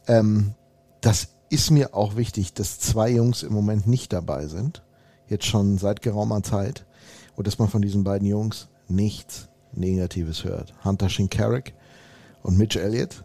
[0.07, 0.53] ähm,
[1.01, 4.83] das ist mir auch wichtig, dass zwei Jungs im Moment nicht dabei sind,
[5.27, 6.85] jetzt schon seit geraumer Zeit,
[7.35, 10.73] und dass man von diesen beiden Jungs nichts Negatives hört.
[10.83, 11.73] Hunter Shinkarik
[12.43, 13.23] und Mitch Elliott.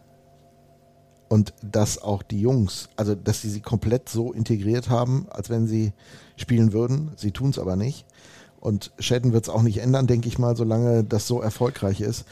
[1.29, 5.69] Und dass auch die Jungs, also dass sie sie komplett so integriert haben, als wenn
[5.69, 5.93] sie
[6.37, 7.13] spielen würden.
[7.17, 8.05] Sie tun es aber nicht.
[8.59, 12.25] Und Shadden wird es auch nicht ändern, denke ich mal, solange das so erfolgreich ist.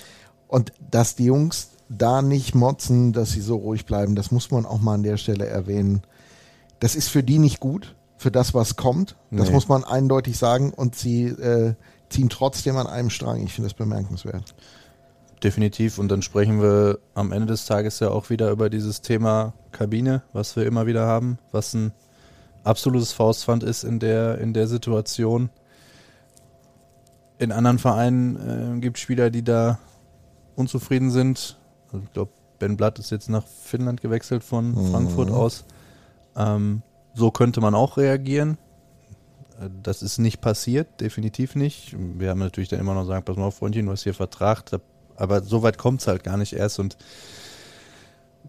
[0.49, 4.67] Und dass die Jungs da nicht motzen, dass sie so ruhig bleiben, das muss man
[4.67, 6.03] auch mal an der Stelle erwähnen.
[6.81, 9.17] Das ist für die nicht gut, für das, was kommt.
[9.31, 9.55] Das Nee.
[9.55, 10.73] muss man eindeutig sagen.
[10.73, 11.75] Und sie äh,
[12.09, 13.43] ziehen trotzdem an einem Strang.
[13.45, 14.55] Ich finde das bemerkenswert.
[15.43, 15.99] Definitiv.
[15.99, 20.23] Und dann sprechen wir am Ende des Tages ja auch wieder über dieses Thema Kabine,
[20.33, 21.93] was wir immer wieder haben, was ein
[22.65, 25.51] absolutes Faustpfand ist in der, in der Situation.
[27.39, 29.79] In anderen Vereinen äh, gibt Spieler, die da
[30.57, 31.57] unzufrieden sind.
[31.93, 34.91] Also ich glaube, Ben Blatt ist jetzt nach Finnland gewechselt von Mhm.
[34.91, 35.65] Frankfurt aus.
[36.37, 36.83] Ähm,
[37.15, 38.59] so könnte man auch reagieren.
[39.83, 41.97] Das ist nicht passiert, definitiv nicht.
[41.99, 44.63] Wir haben natürlich dann immer noch gesagt, pass mal auf, Freundchen, du hast hier Vertrag,
[45.17, 46.97] aber so weit kommt es halt gar nicht erst und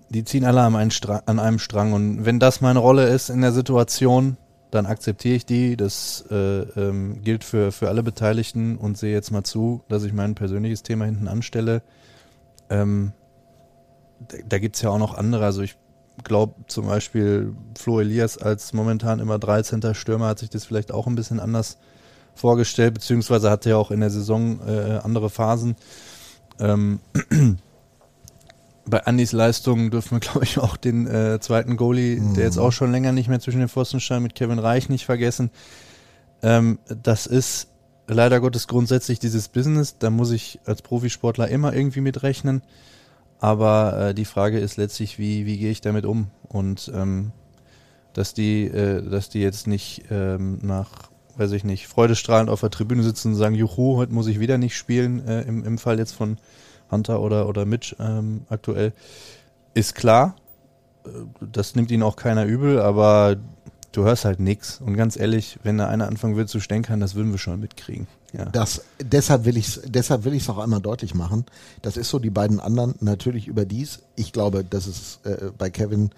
[0.10, 3.30] die ziehen alle an, einen Stra an einem Strang und wenn das meine Rolle ist
[3.30, 4.38] in der Situation,
[4.72, 5.76] dann akzeptiere ich die.
[5.78, 10.14] Das äh, ähm, gilt für, für alle Beteiligten und sehe jetzt mal zu, dass ich
[10.14, 11.82] mein persönliches Thema hinten anstelle.
[12.70, 13.14] Ähm,
[14.28, 15.46] da da gibt es ja auch noch andere.
[15.46, 15.76] Also ich
[16.24, 19.94] glaube zum Beispiel Flo Elias als momentan immer 13.
[19.94, 21.78] Stürmer hat sich das vielleicht auch ein bisschen anders
[22.36, 25.76] vorgestellt, beziehungsweise hatte ja auch in der Saison äh, andere Phasen.
[26.60, 27.00] Ähm,
[28.86, 32.72] bei Andys Leistungen dürfen wir, glaube ich, auch den äh, zweiten Goalie, der jetzt auch
[32.72, 35.52] schon länger nicht mehr zwischen den Pfosten stand, mit Kevin Reich nicht vergessen.
[36.42, 37.68] Ähm, das ist
[38.08, 39.98] leider Gottes grundsätzlich dieses Business.
[40.00, 42.62] Da muss ich als Profisportler immer irgendwie mitrechnen.
[43.40, 46.28] Aber äh, die Frage ist letztlich, wie, wie gehe ich damit um?
[46.48, 47.32] Und ähm,
[48.14, 50.90] dass die, äh, dass die jetzt nicht ähm, nach,
[51.38, 54.58] weiß ich nicht, freudestrahlend auf der Tribüne sitzen und sagen, juhu, heute muss ich wieder
[54.58, 56.38] nicht spielen, äh, im, im Fall jetzt von
[56.92, 58.94] Hunter oder, oder Mitch ähm, aktuell,
[59.74, 60.36] ist klar.
[61.06, 63.38] Äh, Das nimmt ihnen auch keiner übel, aber
[63.94, 64.82] du hörst halt nix.
[64.82, 68.08] Und ganz ehrlich, wenn da einer anfangen will zu stänkern, das würden wir schon mitkriegen.
[68.34, 68.46] Ja.
[68.46, 71.46] Das, deshalb will ich deshalb will ich es auch einmal deutlich machen.
[71.82, 74.00] Das ist so, die beiden anderen natürlich überdies.
[74.16, 76.12] Ich glaube, dass es äh, bei Kevin,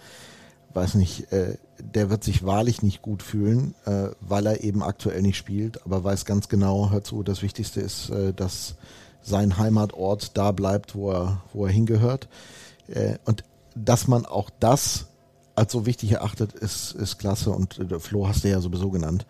[0.74, 5.22] weiß nicht, äh, der wird sich wahrlich nicht gut fühlen, äh, weil er eben aktuell
[5.22, 8.76] nicht spielt, aber weiß ganz genau, hör zu, das Wichtigste ist, äh, dass
[9.22, 12.28] sein Heimatort da bleibt, wo er, wo er hingehört.
[12.88, 13.44] Äh, und
[13.76, 15.08] dass man auch das
[15.56, 19.26] als so wichtig erachtet, ist, ist klasse und äh, Flo hast du ja sowieso genannt.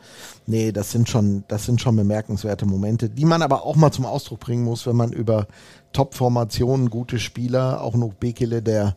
[0.45, 4.05] Nee, das sind schon, das sind schon bemerkenswerte Momente, die man aber auch mal zum
[4.05, 5.47] Ausdruck bringen muss, wenn man über
[5.93, 8.95] Top-Formationen, gute Spieler, auch noch Bekele, der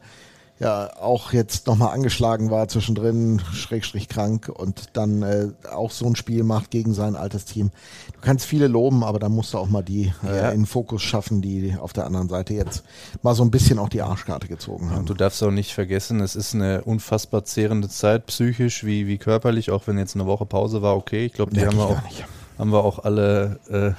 [0.64, 6.16] ja auch jetzt nochmal angeschlagen war zwischendrin, schrägstrich krank und dann äh, auch so ein
[6.16, 7.70] Spiel macht gegen sein altes Team.
[8.14, 10.50] Du kannst viele loben, aber da musst du auch mal die äh, Ja.
[10.50, 12.83] in den Fokus schaffen, die auf der anderen Seite jetzt
[13.22, 15.00] mal so ein bisschen auch die Arschkarte gezogen haben.
[15.00, 19.18] Und du darfst auch nicht vergessen, es ist eine unfassbar zehrende Zeit, psychisch wie, wie
[19.18, 21.27] körperlich, auch wenn jetzt eine Woche Pause war, okay.
[21.27, 22.24] Ich glaube, die Merk haben wir, auch, nicht.
[22.59, 23.93] Haben wir auch alle, äh,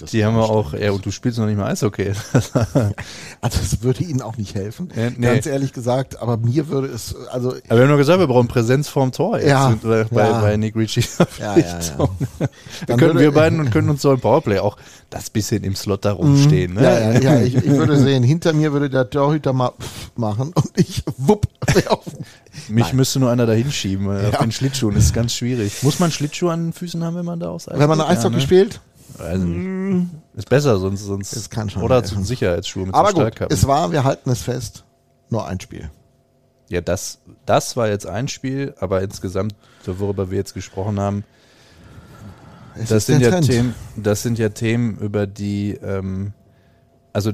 [0.00, 2.12] Das die haben wir auch, ja, und du spielst noch nicht mal Eishockey.
[3.42, 5.26] Also es würde ihnen auch nicht helfen, Äh, nee.
[5.26, 8.48] ganz ehrlich gesagt, aber mir würde es, also Aber wir haben nur gesagt, wir brauchen
[8.48, 10.40] Präsenz vorm Tor jetzt Ja, bei, bei, ja.
[10.40, 11.04] bei Nick Ritchie.
[11.38, 12.08] ja, ja, ja.
[12.86, 14.76] Dann können wir beiden und können uns so im Powerplay auch
[15.08, 16.74] das bisschen im Slot da rumstehen.
[16.74, 16.82] Ne?
[16.82, 19.72] Ja, ja, ja ich, ich würde sehen, hinter mir würde der Torhüter mal
[20.16, 21.46] machen und ich wupp
[21.88, 22.04] auf.
[22.68, 22.96] Mich Nein.
[22.96, 24.38] müsste nur einer da hinschieben äh, auf Ja.
[24.42, 24.94] den Schlittschuhen.
[24.94, 25.82] Das ist ganz schwierig.
[25.82, 28.00] Muss man Schlittschuhe an den Füßen haben, wenn man da aufs Eis Wenn man?
[28.00, 28.40] Eishockey ja, ne?
[28.40, 28.80] spielt,
[29.18, 30.08] Weiß nicht.
[30.34, 33.66] Ist besser, sonst, sonst Das kann schon oder zu Sicherheitsschuhe mit aber so gut, es
[33.66, 34.84] war, wir halten es fest,
[35.30, 35.90] nur ein Spiel.
[36.68, 41.24] Ja, das, das war jetzt ein Spiel, aber insgesamt, so worüber wir jetzt gesprochen haben,
[42.76, 43.46] Es das sind ja Trend.
[43.46, 46.32] Themen, das sind ja Themen, über die, ähm,
[47.12, 47.32] also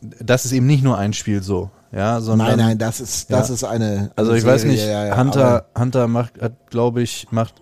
[0.00, 3.48] das ist eben nicht nur ein Spiel so, ja, sondern Nein, nein, das ist, das
[3.48, 3.54] Ja.
[3.54, 4.10] ist eine.
[4.16, 7.54] Also ich weiß Serie, nicht, ja, ja, Hunter, Hunter macht, hat, glaube ich, macht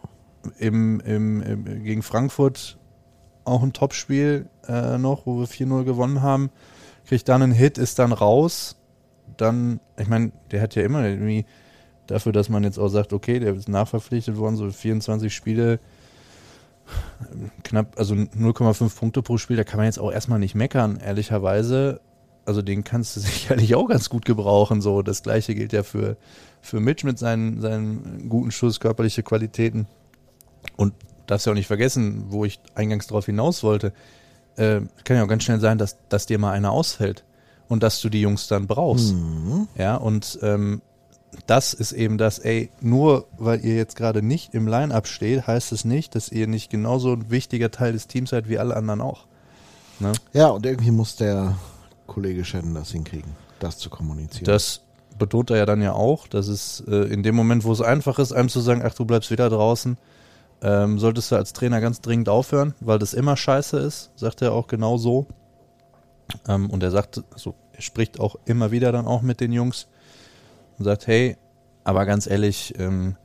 [0.59, 2.77] im, im, im, gegen Frankfurt
[3.45, 6.51] auch ein Topspiel äh, noch, wo wir 4-0 gewonnen haben.
[7.07, 8.77] Kriegt dann einen Hit, ist dann raus.
[9.37, 11.45] Dann, ich meine, der hat ja immer irgendwie
[12.07, 15.79] dafür, dass man jetzt auch sagt, okay, der ist nachverpflichtet worden, so 24 Spiele,
[17.63, 22.01] knapp, also 0,5 Punkte pro Spiel, da kann man jetzt auch erstmal nicht meckern, ehrlicherweise.
[22.47, 24.81] Also den kannst du sicherlich auch ganz gut gebrauchen.
[24.81, 26.17] So, das gleiche gilt ja für,
[26.61, 29.87] für Mitch mit seinen, seinen guten Schuss, körperliche Qualitäten.
[30.77, 30.95] Und
[31.27, 33.93] darfst ja auch nicht vergessen, wo ich eingangs darauf hinaus wollte.
[34.57, 37.25] Äh, kann ja auch ganz schnell sein, dass, dass dir mal einer ausfällt
[37.69, 39.15] und dass du die Jungs dann brauchst.
[39.15, 39.69] Mhm.
[39.77, 40.81] Ja, und ähm,
[41.47, 45.73] das ist eben das, ey, nur weil ihr jetzt gerade nicht im Line-Up steht, heißt
[45.73, 49.01] es nicht, dass ihr nicht genauso ein wichtiger Teil des Teams seid wie alle anderen
[49.01, 49.27] auch.
[49.99, 50.13] Ne?
[50.33, 51.57] Ja, und irgendwie muss der
[52.07, 54.45] Kollege Shannon das hinkriegen, das zu kommunizieren.
[54.45, 54.83] Das
[55.19, 58.19] betont er ja dann ja auch, dass es äh, in dem Moment, wo es einfach
[58.19, 59.97] ist, einem zu sagen, ach, du bleibst wieder draußen,
[60.63, 64.53] ähm, solltest du als Trainer ganz dringend aufhören, weil das immer scheiße ist, sagt er
[64.53, 65.27] auch genau so.
[66.49, 69.89] Ähm, und er sagt, also er spricht auch immer wieder dann auch mit den Jungs
[70.79, 71.37] und sagt, hey,
[71.85, 73.17] aber ganz ehrlich, ähm,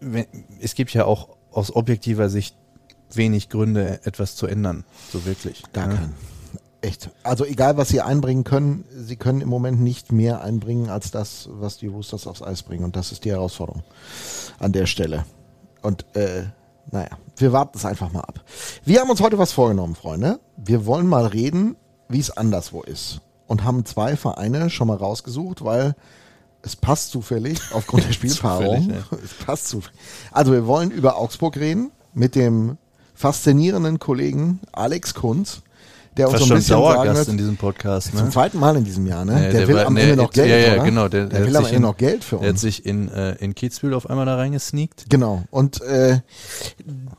[0.00, 0.26] wenn,
[0.60, 2.56] es gibt ja auch aus objektiver Sicht
[3.12, 5.62] wenig Gründe, etwas zu ändern, so wirklich.
[5.72, 5.94] Gar ne?
[5.94, 6.14] keinen.
[6.80, 7.10] Echt.
[7.24, 11.48] Also egal, was sie einbringen können, sie können im Moment nicht mehr einbringen als das,
[11.52, 12.84] was die Roosters aufs Eis bringen.
[12.84, 13.82] Und das ist die Herausforderung
[14.60, 15.24] an der Stelle.
[15.82, 16.44] Und äh,
[16.90, 18.44] naja, wir warten es einfach mal ab.
[18.84, 20.40] Wir haben uns heute was vorgenommen, Freunde.
[20.56, 21.76] Wir wollen mal reden,
[22.08, 23.20] wie es anderswo ist.
[23.46, 25.96] Und haben zwei Vereine schon mal rausgesucht, weil
[26.62, 28.84] es passt zufällig aufgrund der Spielpaarung.
[28.84, 29.98] Zufällig, Es passt zufällig.
[30.30, 32.78] Also wir wollen über Augsburg reden mit dem
[33.14, 35.62] faszinierenden Kollegen Alex Kunz,
[36.18, 38.10] der uns so ein bisschen sagen Dauergast wird, in diesem Podcast.
[38.16, 38.30] zum Ne?
[38.30, 39.34] zweiten Mal in diesem Jahr, ne?
[39.34, 41.40] Nee, der, der will war- am nee, Ende noch Geld, ja, ja, genau, der- Der,
[41.40, 42.60] will hat am sich Ende in- noch Geld für Der hat uns.
[42.60, 45.06] sich in, äh, in Kitzbühel auf einmal da reingesneakt.
[45.08, 45.44] Genau.
[45.50, 46.20] Und äh,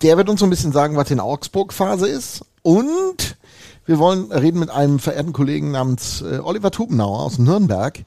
[0.01, 2.41] der wird uns so ein bisschen sagen, was in Augsburg-Phase ist.
[2.62, 3.38] Und
[3.85, 8.03] wir wollen reden mit einem verehrten Kollegen namens äh, Oliver Tubenauer aus Nürnberg.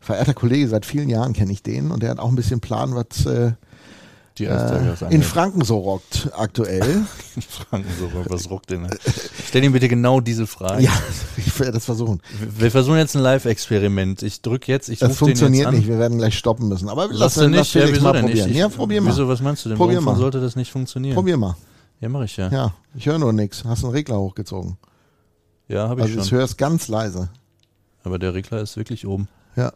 [0.00, 2.94] Verehrter Kollege, seit vielen Jahren kenne ich den und der hat auch ein bisschen Plan,
[2.94, 3.52] was äh,
[4.38, 5.22] Die äh, in.
[5.22, 7.04] Franken so rockt aktuell.
[7.48, 8.82] Franken so, was rockt denn?
[8.82, 8.90] ne?
[9.46, 10.82] Stell ihm bitte genau diese Frage.
[10.82, 10.92] ja,
[11.36, 12.20] ich werde das versuchen.
[12.58, 14.22] Wir versuchen jetzt ein Live-Experiment.
[14.22, 16.88] Ich drücke jetzt, ich Das rufe den jetzt funktioniert nicht, wir werden gleich stoppen müssen.
[16.90, 18.46] Aber Lass lass, du nicht, lass ja, mal denn probieren.
[18.46, 18.46] nicht?
[18.50, 19.10] Ich, ja, probier mal.
[19.10, 19.78] Wieso, was meinst du denn?
[19.78, 20.16] Probier Warum mal.
[20.16, 21.14] sollte das nicht funktionieren?
[21.14, 21.56] Probier mal.
[22.00, 22.48] Ja, mache ich ja.
[22.50, 23.64] Ja, ich höre nur nichts.
[23.64, 24.76] Hast einen Regler hochgezogen.
[25.68, 26.38] Ja, habe ich Also ich schon.
[26.38, 27.30] höre es ganz leise.
[28.04, 29.28] Aber der Regler ist wirklich oben.
[29.56, 29.72] Ja.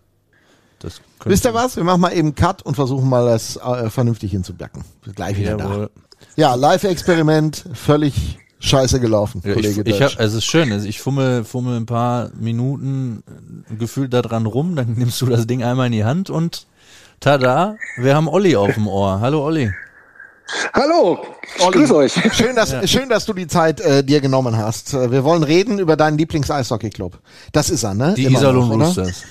[0.80, 1.76] Das Wisst ihr was?
[1.76, 4.82] Wir machen mal eben Cut und versuchen mal das äh, vernünftig hinzubecken.
[5.14, 5.90] Gleich wieder Jawohl.
[5.94, 6.00] da.
[6.36, 10.14] Ja, Live-Experiment, völlig scheiße gelaufen, Ja, ich, Kollege ich Dötsch.
[10.14, 13.22] hab, also es ist schön, also ich fummel, fummel ein paar Minuten
[13.70, 16.66] äh, gefühlt da dran rum, dann nimmst du das Ding einmal in die Hand und
[17.20, 19.20] tada, wir haben Olli auf dem Ohr.
[19.20, 19.70] Hallo Olli.
[20.74, 21.18] Hallo,
[21.56, 22.12] ich Olli, grüße euch.
[22.34, 24.94] Schön, dass, schön, dass du die Zeit äh, dir genommen hast.
[24.94, 27.18] Äh, Wir wollen reden über deinen Lieblings-Eishockey-Club.
[27.52, 28.14] Das ist er, ne?
[28.16, 28.86] Die Immer Iserlohn noch, oder?
[28.86, 29.22] Roosters.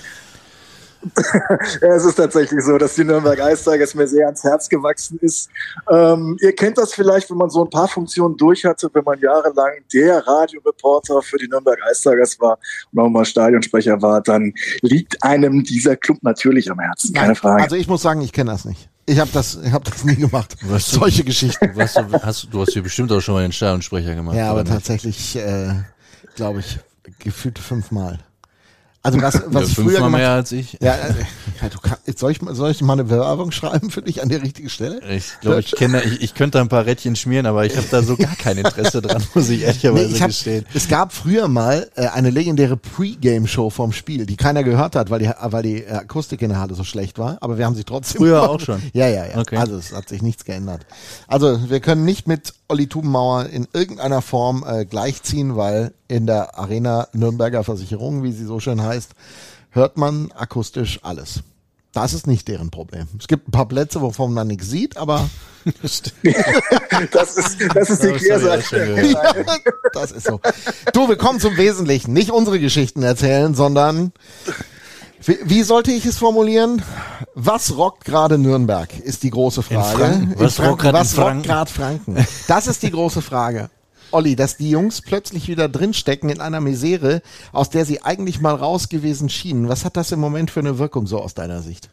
[1.80, 5.18] Ja, es ist tatsächlich so, dass die Nürnberg Ice Tigers mir sehr ans Herz gewachsen
[5.22, 5.48] ist.
[5.90, 9.18] Ähm, ihr kennt das vielleicht, wenn man so ein paar Funktionen durch hatte, wenn man
[9.18, 12.58] jahrelang der Radioreporter für die Nürnberg Ice Tigers war
[12.92, 17.36] und auch mal Stadionsprecher war, dann liegt einem dieser Club natürlich am Herzen, keine Nein,
[17.36, 17.62] Frage.
[17.64, 18.88] Also ich muss sagen, ich kenne das nicht.
[19.06, 20.56] Ich habe das, ich hab das nie gemacht.
[20.62, 21.70] Was du- Solche Geschichten.
[21.74, 24.36] Was, du, hast, du hast hier bestimmt auch schon mal den Stadionsprecher gemacht.
[24.36, 24.72] Ja, aber nicht?
[24.72, 25.72] tatsächlich, äh,
[26.36, 26.78] glaube ich,
[27.18, 28.18] gefühlt fünfmal.
[29.02, 30.76] Also was, was Ja, ich früher gemacht mehr als ich.
[30.80, 31.14] Ja, äh,
[31.62, 34.28] ja du kann, soll, ich, mal- soll ich mal eine Bewerbung schreiben für dich an
[34.28, 35.00] die richtige Stelle?
[35.10, 37.86] Ich glaube, ich kenne, ich, ich könnte da ein paar Rädchen schmieren, aber ich habe
[37.90, 40.66] da so gar kein Interesse dran, muss ich ehrlicherweise Nee, ich hab, gestehen.
[40.74, 45.20] es gab früher mal äh, eine legendäre Pre-Game-Show vom Spiel, die keiner gehört hat, weil
[45.20, 47.84] die, weil die äh, Akustik in der Halle so schlecht war, aber wir haben sie
[47.84, 48.50] trotzdem Früher gemacht.
[48.50, 48.82] auch schon?
[48.92, 49.38] Ja, ja, ja.
[49.38, 49.56] Okay.
[49.56, 50.84] Also es hat sich nichts geändert.
[51.26, 56.58] Also wir können nicht mit Olli Tubenmauer in irgendeiner Form äh, gleichziehen, weil in der
[56.58, 59.12] Arena Nürnberger Versicherung, wie sie so schön heißt,
[59.70, 61.42] hört man akustisch alles.
[61.92, 63.08] Das ist nicht deren Problem.
[63.18, 65.28] Es gibt ein paar Plätze, wovon man nichts sieht, aber
[67.12, 69.14] Das ist, das ist die Kehrseite.
[69.92, 70.40] das ist so.
[70.92, 72.12] Du, wir kommen zum Wesentlichen.
[72.12, 74.12] Nicht unsere Geschichten erzählen, sondern
[75.24, 76.82] wie, wie sollte ich es formulieren?
[77.34, 80.28] Was rockt gerade Nürnberg, ist die große Frage.
[80.36, 82.26] Was In rockt was rockt gerade Franken?
[82.48, 83.68] Das ist die große Frage.
[84.12, 88.54] Olli, dass die Jungs plötzlich wieder drinstecken in einer Misere, aus der sie eigentlich mal
[88.54, 89.68] raus gewesen schienen.
[89.68, 91.90] Was hat das im Moment für eine Wirkung so aus deiner Sicht?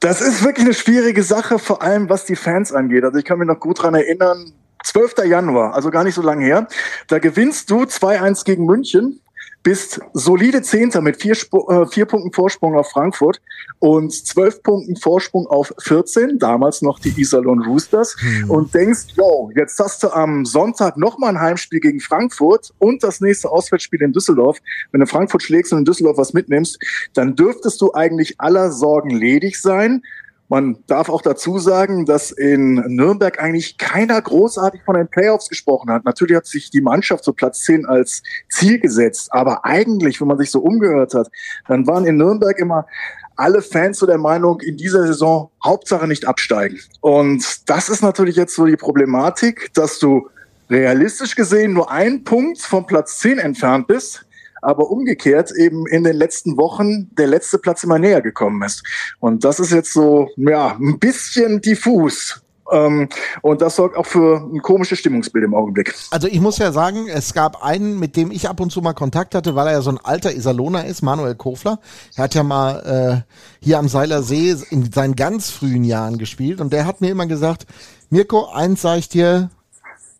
[0.00, 3.04] Das ist wirklich eine schwierige Sache, vor allem was die Fans angeht.
[3.04, 4.52] Also ich kann mich noch gut dran erinnern,
[4.84, 5.24] 12.
[5.24, 6.68] Januar, also gar nicht so lange her,
[7.08, 9.20] da gewinnst du 2-1 gegen München,
[9.66, 13.40] bist solide Zehnter mit vier, äh, vier Punkten Vorsprung auf Frankfurt
[13.80, 18.14] und zwölf Punkten Vorsprung auf 14, damals noch die Iserlohn Roosters
[18.46, 23.20] und denkst, yo, jetzt hast du am Sonntag nochmal ein Heimspiel gegen Frankfurt und das
[23.20, 24.58] nächste Auswärtsspiel in Düsseldorf.
[24.92, 26.78] Wenn du Frankfurt schlägst und in Düsseldorf was mitnimmst,
[27.14, 30.04] dann dürftest du eigentlich aller Sorgen ledig sein.
[30.48, 35.90] Man darf auch dazu sagen, dass in Nürnberg eigentlich keiner großartig von den Playoffs gesprochen
[35.90, 36.04] hat.
[36.04, 40.38] Natürlich hat sich die Mannschaft zu Platz 10 als Ziel gesetzt, aber eigentlich, wenn man
[40.38, 41.28] sich so umgehört hat,
[41.66, 42.86] dann waren in Nürnberg immer
[43.34, 46.78] alle Fans so der Meinung, in dieser Saison Hauptsache nicht absteigen.
[47.00, 50.28] Und das ist natürlich jetzt so die Problematik, dass du
[50.70, 54.25] realistisch gesehen nur einen Punkt vom Platz 10 entfernt bist,
[54.62, 58.82] aber umgekehrt eben in den letzten Wochen der letzte Platz immer näher gekommen ist.
[59.20, 62.42] Und das ist jetzt so, ja, ein bisschen diffus.
[62.72, 63.08] Ähm,
[63.42, 65.94] und das sorgt auch für ein komisches Stimmungsbild im Augenblick.
[66.10, 68.94] Also ich muss ja sagen, es gab einen, mit dem ich ab und zu mal
[68.94, 71.78] Kontakt hatte, weil er ja so ein alter Iserlohner ist, Manuel Kofler.
[72.16, 76.60] Er hat ja mal äh, hier am Seiler See in seinen ganz frühen Jahren gespielt
[76.60, 77.66] und der hat mir immer gesagt,
[78.10, 79.50] Mirko, eins sag ich dir,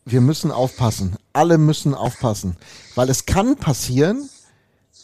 [0.05, 1.16] wir müssen aufpassen.
[1.33, 2.57] Alle müssen aufpassen.
[2.96, 4.28] Weil es kann passieren,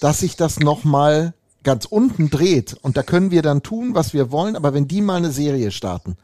[0.01, 2.75] dass sich das nochmal ganz unten dreht.
[2.83, 5.71] Und da können wir dann tun, was wir wollen, aber wenn die mal eine Serie
[5.71, 6.17] starten,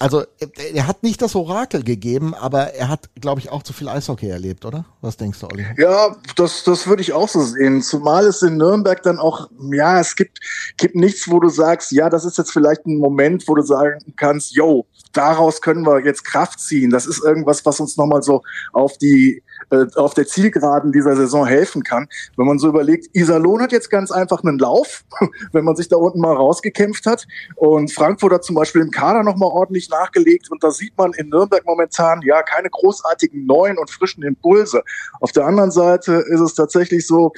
[0.00, 3.74] also er, er hat nicht das Orakel gegeben, aber er hat, glaube ich, auch zu
[3.74, 4.86] viel Eishockey erlebt, oder?
[5.02, 5.66] Was denkst du, Olli?
[5.76, 7.82] Ja, das, das würde ich auch so sehen.
[7.82, 10.40] Zumal es in Nürnberg dann auch, ja, es gibt,
[10.78, 14.00] gibt nichts, wo du sagst, ja, das ist jetzt vielleicht ein Moment, wo du sagen
[14.16, 16.88] kannst, yo, daraus können wir jetzt Kraft ziehen.
[16.88, 21.46] Das ist irgendwas, was uns nochmal so auf die, äh, auf der Zielgeraden dieser Saison
[21.46, 22.08] helfen kann.
[22.36, 25.04] Wenn man so überlegt, Iserlohn hat jetzt ganz einfach einen Lauf,
[25.52, 27.26] wenn man sich da unten mal rausgekämpft hat.
[27.56, 30.50] Und Frankfurt hat zum Beispiel im Kader nochmal ordentlich nachgelegt.
[30.50, 34.82] Und da sieht man in Nürnberg momentan, ja, keine großartigen neuen und frischen Impulse.
[35.20, 37.32] Auf der anderen Seite ist es tatsächlich so,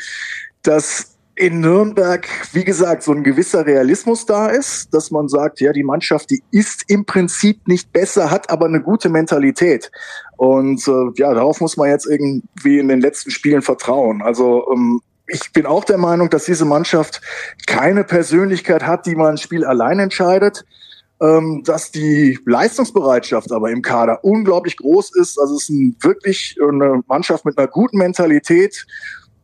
[0.63, 5.73] dass in Nürnberg, wie gesagt, so ein gewisser Realismus da ist, dass man sagt, ja,
[5.73, 9.91] die Mannschaft, die ist im Prinzip nicht besser, hat aber eine gute Mentalität.
[10.37, 14.21] Und äh, ja, darauf muss man jetzt irgendwie in den letzten Spielen vertrauen.
[14.23, 17.23] Also ähm, ich bin auch der Meinung, dass diese Mannschaft
[17.67, 20.65] keine Persönlichkeit hat, die man ein Spiel allein entscheidet
[21.23, 25.39] ähm, dass die Leistungsbereitschaft aber im Kader unglaublich groß ist.
[25.39, 28.87] Also es ist ein, wirklich eine Mannschaft mit einer guten Mentalität.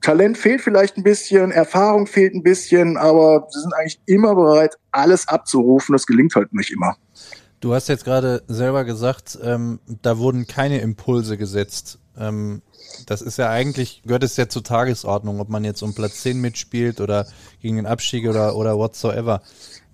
[0.01, 4.77] Talent fehlt vielleicht ein bisschen, Erfahrung fehlt ein bisschen, aber sie sind eigentlich immer bereit,
[4.93, 5.93] alles abzurufen.
[5.93, 6.97] Das gelingt halt nicht immer.
[7.61, 11.99] Du hast jetzt gerade selber gesagt, ähm, da wurden keine Impulse gesetzt.
[12.17, 12.63] ähm,
[13.07, 16.41] das ist ja eigentlich, gehört es ja zur Tagesordnung, ob man jetzt um Platz 10
[16.41, 17.27] mitspielt oder
[17.61, 19.43] gegen den Abstieg oder, oder whatsoever.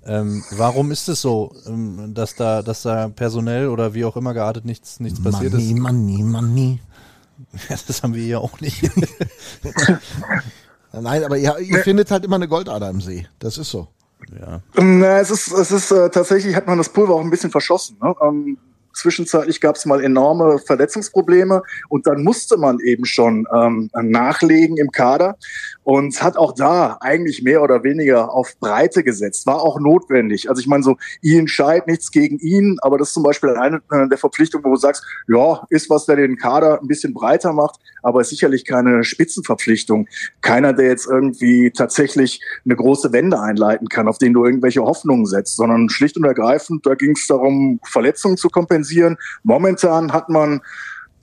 [0.07, 4.35] Ähm, warum ist es so, ähm, dass da, dass da personell oder wie auch immer
[4.35, 5.79] geartet nichts, nichts passiert money, ist?
[5.79, 6.81] Money, money.
[6.83, 6.94] Ja,
[7.87, 8.83] das haben wir hier auch nicht.
[10.93, 13.27] Nein, aber ihr, ihr findet halt immer eine Goldader im See.
[13.39, 13.89] Das ist so.
[14.39, 14.61] ja.
[14.77, 17.97] Na, es ist, es ist äh, tatsächlich hat man das Pulver auch ein bisschen verschossen.
[18.01, 18.15] Ne?
[18.23, 18.59] Ähm,
[18.95, 24.91] zwischenzeitlich gab es mal enorme Verletzungsprobleme und dann musste man eben schon ähm, nachlegen im
[24.91, 25.37] Kader
[25.83, 29.47] und hat auch da eigentlich mehr oder weniger auf Breite gesetzt.
[29.47, 30.49] War auch notwendig.
[30.49, 33.83] Also ich meine, so Ian Scheid, nichts gegen ihn, aber das ist zum Beispiel eine
[33.91, 37.53] äh, der Verpflichtungen, wo du sagst, ja, ist was, der den Kader ein bisschen breiter
[37.53, 40.09] macht, aber ist sicherlich keine Spitzenverpflichtung.
[40.41, 45.27] Keiner, der jetzt irgendwie tatsächlich eine große Wende einleiten kann, auf den du irgendwelche Hoffnungen
[45.27, 48.84] setzt, sondern schlicht und ergreifend, da ging es darum, Verletzungen zu kompensieren.
[49.43, 50.61] Momentan hat man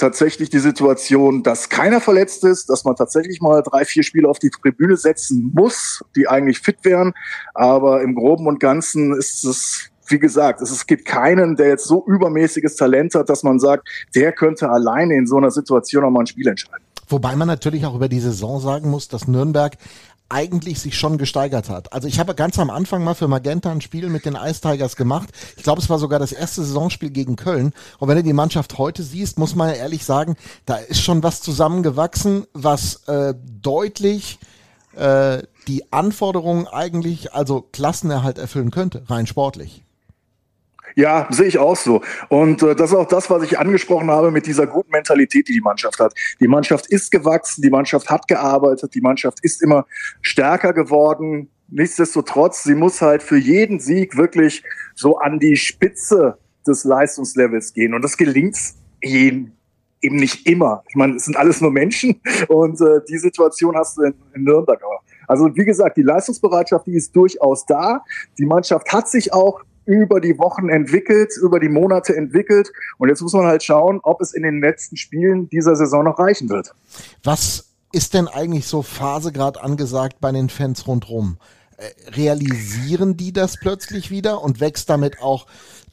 [0.01, 4.39] tatsächlich die Situation, dass keiner verletzt ist, dass man tatsächlich mal drei, vier Spiele auf
[4.39, 7.13] die Tribüne setzen muss, die eigentlich fit wären.
[7.53, 12.03] Aber im Groben und Ganzen ist es, wie gesagt, es, gibt keinen, der jetzt so
[12.05, 16.21] übermäßiges Talent hat, dass man sagt, der könnte alleine in so einer Situation auch mal
[16.21, 16.83] ein Spiel entscheiden.
[17.07, 19.77] Wobei man natürlich auch über die Saison sagen muss, dass Nürnberg
[20.31, 21.93] eigentlich sich schon gesteigert hat.
[21.93, 24.95] Also ich habe ganz am Anfang mal für Magenta ein Spiel mit den Ice Tigers
[24.95, 25.29] gemacht.
[25.57, 27.73] Ich glaube, es war sogar das erste Saisonspiel gegen Köln.
[27.99, 31.23] Und wenn du die Mannschaft heute siehst, muss man ja ehrlich sagen, da ist schon
[31.23, 34.39] was zusammengewachsen, was äh, deutlich
[34.95, 39.83] äh, die Anforderungen eigentlich, also Klassenerhalt erfüllen könnte, rein sportlich.
[40.95, 42.01] Ja, sehe ich auch so.
[42.29, 45.53] Und äh, das ist auch das, was ich angesprochen habe mit dieser guten Mentalität, die
[45.53, 46.13] die Mannschaft hat.
[46.39, 49.85] Die Mannschaft ist gewachsen, die Mannschaft hat gearbeitet, die Mannschaft ist immer
[50.21, 51.49] stärker geworden.
[51.69, 54.63] Nichtsdestotrotz, sie muss halt für jeden Sieg wirklich
[54.95, 56.37] so an die Spitze
[56.67, 57.93] des Leistungslevels gehen.
[57.93, 58.57] Und das gelingt
[59.01, 59.53] eben,
[60.01, 60.83] eben nicht immer.
[60.89, 64.43] Ich meine, es sind alles nur Menschen und äh, die Situation hast du in, in
[64.43, 65.01] Nürnberg auch.
[65.27, 68.03] Also wie gesagt, die Leistungsbereitschaft, die ist durchaus da.
[68.37, 72.71] Die Mannschaft hat sich auch über die Wochen entwickelt, über die Monate entwickelt.
[72.97, 76.19] Und jetzt muss man halt schauen, ob es in den letzten Spielen dieser Saison noch
[76.19, 76.73] reichen wird.
[77.23, 81.37] Was ist denn eigentlich so Phase gerade angesagt bei den Fans rundherum?
[81.77, 85.47] Äh, realisieren die das plötzlich wieder und wächst damit auch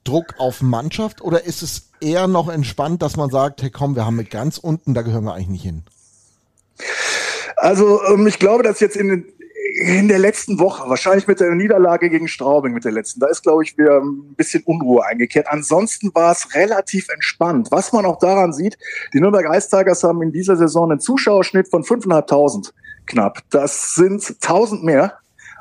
[0.04, 1.22] Druck auf Mannschaft?
[1.22, 4.58] Oder ist es eher noch entspannt, dass man sagt, hey komm, wir haben mit ganz
[4.58, 5.82] unten, da gehören wir eigentlich nicht hin?
[7.56, 9.24] Also ähm, ich glaube, dass jetzt in den
[9.78, 13.42] in der letzten Woche, wahrscheinlich mit der Niederlage gegen Straubing mit der letzten, da ist,
[13.42, 15.46] glaube ich, wieder ein bisschen Unruhe eingekehrt.
[15.48, 17.68] Ansonsten war es relativ entspannt.
[17.70, 18.76] Was man auch daran sieht,
[19.12, 22.72] die Nürnberg Ice Tigers haben in dieser Saison einen Zuschauerschnitt von 5.500
[23.06, 23.38] knapp.
[23.50, 25.18] Das sind 1000 mehr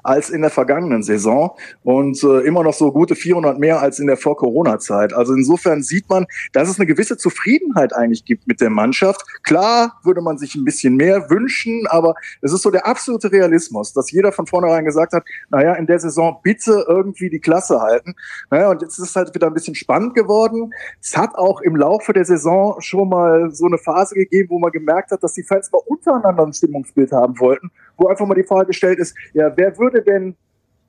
[0.08, 1.52] als in der vergangenen Saison
[1.84, 5.14] und äh, immer noch so gute 400 mehr als in der Vor-Corona-Zeit.
[5.14, 9.22] Also insofern sieht man, dass es eine gewisse Zufriedenheit eigentlich gibt mit der Mannschaft.
[9.44, 13.94] Klar würde man sich ein bisschen mehr wünschen, aber es ist so der absolute Realismus,
[13.94, 18.16] dass jeder von vornherein gesagt hat, naja, in der Saison bitte irgendwie die Klasse halten.
[18.50, 20.74] Naja, und jetzt ist es halt wieder ein bisschen spannend geworden.
[21.02, 24.72] Es hat auch im Laufe der Saison schon mal so eine Phase gegeben, wo man
[24.72, 28.44] gemerkt hat, dass die Fans mal untereinander ein Stimmungsbild haben wollten, wo einfach mal die
[28.44, 30.36] Frage gestellt ist, ja, wer würde denn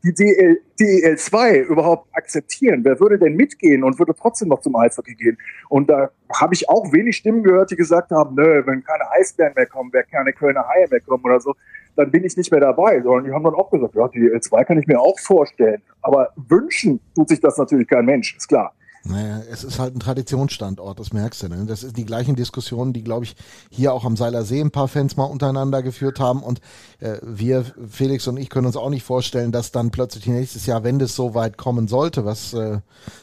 [0.05, 2.85] die DL, DEL2 überhaupt akzeptieren?
[2.85, 5.39] Wer würde denn mitgehen und würde trotzdem noch zum Eishockey gehen?
[5.69, 9.55] Und da habe ich auch wenig Stimmen gehört, die gesagt haben, nö, wenn keine Eisbären
[9.57, 11.55] mehr kommen, wer keine Kölner Haie mehr kommen oder so,
[11.97, 13.01] dann bin ich nicht mehr dabei.
[13.03, 15.83] Sondern die haben dann auch gesagt, ja, die DEL2 kann ich mir auch vorstellen.
[16.03, 18.75] Aber wünschen tut sich das natürlich kein Mensch, ist klar.
[19.05, 21.49] Naja, es ist halt ein Traditionsstandort, das merkst du.
[21.49, 21.65] Ne?
[21.67, 23.37] Das ist die gleichen Diskussionen, die, glaube ich,
[23.71, 26.43] hier auch am Seiler See ein paar Fans mal untereinander geführt haben.
[26.43, 26.61] Und
[27.01, 30.85] äh, wir, Felix und ich, können uns auch nicht vorstellen, dass dann plötzlich nächstes Jahr,
[30.85, 32.81] wenn das so weit kommen sollte, was äh,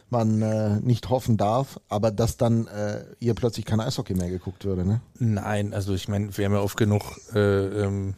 [0.09, 4.65] man äh, nicht hoffen darf, aber dass dann äh, hier plötzlich kein Eishockey mehr geguckt
[4.65, 4.85] würde.
[4.85, 5.01] Ne?
[5.19, 7.03] Nein, also ich meine, wir haben ja oft genug
[7.33, 8.15] äh, ähm,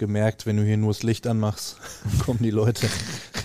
[0.00, 1.76] gemerkt, wenn du hier nur das Licht anmachst,
[2.24, 2.88] kommen die Leute.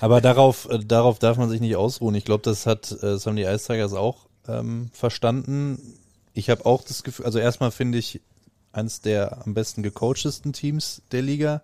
[0.02, 2.16] Aber darauf, äh, darauf darf man sich nicht ausruhen.
[2.16, 5.78] Ich glaube, das hat, äh, das haben die Ice Tigers auch ähm, verstanden.
[6.34, 8.22] Ich habe auch das Gefühl, also erstmal finde ich
[8.72, 11.62] eines der am besten gecoachtesten Teams der Liga,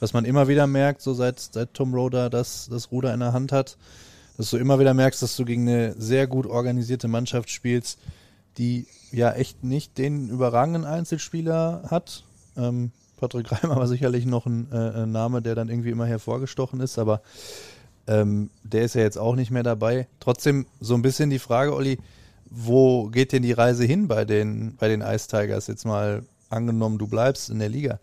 [0.00, 3.32] was man immer wieder merkt, so seit, seit Tom Roder das, das Ruder in der
[3.32, 3.76] Hand hat,
[4.36, 7.98] dass du immer wieder merkst, dass du gegen eine sehr gut organisierte Mannschaft spielst,
[8.58, 12.24] die ja echt nicht den überragenden Einzelspieler hat.
[12.56, 16.80] Ähm, Patrick Reimer war sicherlich noch ein, äh, ein Name, der dann irgendwie immer hervorgestochen
[16.80, 17.20] ist, aber
[18.06, 20.08] ähm, der ist ja jetzt auch nicht mehr dabei.
[20.18, 21.98] Trotzdem so ein bisschen die Frage, Olli,
[22.50, 25.68] wo geht denn die Reise hin bei den, bei den Ice Tigers?
[25.68, 28.00] Jetzt mal angenommen, du bleibst in der Liga.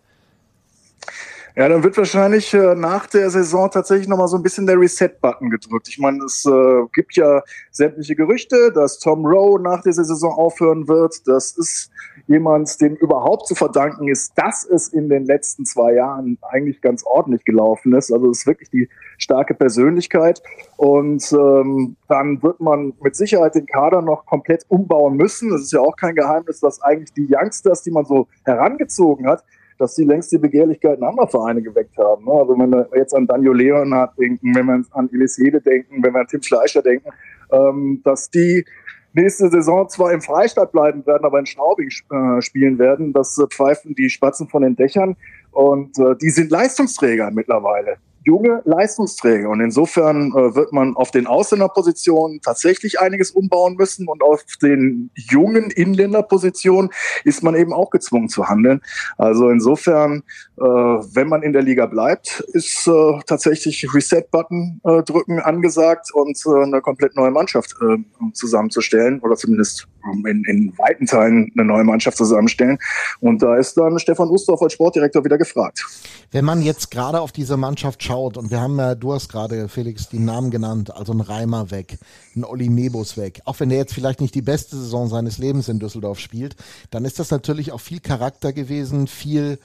[1.56, 5.50] Ja, dann wird wahrscheinlich äh, nach der Saison tatsächlich nochmal so ein bisschen der Reset-Button
[5.50, 5.88] gedrückt.
[5.88, 7.42] Ich meine, es äh, gibt ja
[7.72, 11.26] sämtliche Gerüchte, dass Tom Rowe nach dieser Saison aufhören wird.
[11.26, 11.90] Das ist
[12.28, 17.02] jemand, dem überhaupt zu verdanken ist, dass es in den letzten zwei Jahren eigentlich ganz
[17.04, 18.12] ordentlich gelaufen ist.
[18.12, 20.42] Also es ist wirklich die starke Persönlichkeit.
[20.76, 25.50] Und ähm, dann wird man mit Sicherheit den Kader noch komplett umbauen müssen.
[25.50, 29.42] Das ist ja auch kein Geheimnis, dass eigentlich die Youngsters, die man so herangezogen hat,
[29.78, 32.26] dass die längst die Begehrlichkeiten anderer Vereine geweckt haben.
[32.26, 32.32] Ne?
[32.32, 36.20] Also wenn wir jetzt an Daniel Leonhardt denken, wenn wir an Elisede denken, wenn wir
[36.20, 37.08] an Tim Schleicher denken,
[37.50, 38.64] ähm, dass die
[39.12, 43.12] nächste Saison zwar im Freistaat bleiben werden, aber in Straubing äh, spielen werden.
[43.12, 45.16] Das äh, pfeifen die Spatzen von den Dächern.
[45.50, 47.96] Und äh, die sind Leistungsträger mittlerweile
[48.28, 49.48] junge Leistungsträger.
[49.48, 55.10] Und insofern äh, wird man auf den Ausländerpositionen tatsächlich einiges umbauen müssen und auf den
[55.14, 56.90] jungen Inländerpositionen
[57.24, 58.82] ist man eben auch gezwungen zu handeln.
[59.16, 60.22] Also insofern,
[60.58, 66.38] äh, wenn man in der Liga bleibt, ist äh, tatsächlich Reset-Button äh, drücken angesagt und
[66.46, 67.96] äh, eine komplett neue Mannschaft äh,
[68.34, 69.88] zusammenzustellen oder zumindest
[70.26, 72.78] in, in weiten Teilen eine neue Mannschaft zusammenstellen.
[73.20, 75.84] Und da ist dann Stefan Ustorf als Sportdirektor wieder gefragt.
[76.30, 79.68] Wenn man jetzt gerade auf diese Mannschaft schaut und wir haben ja, du hast gerade,
[79.68, 81.98] Felix, die Namen genannt, also ein Reimer weg,
[82.36, 85.68] ein Olli Mebus weg, auch wenn der jetzt vielleicht nicht die beste Saison seines Lebens
[85.68, 86.56] in Düsseldorf spielt,
[86.90, 89.58] dann ist das natürlich auch viel Charakter gewesen, viel,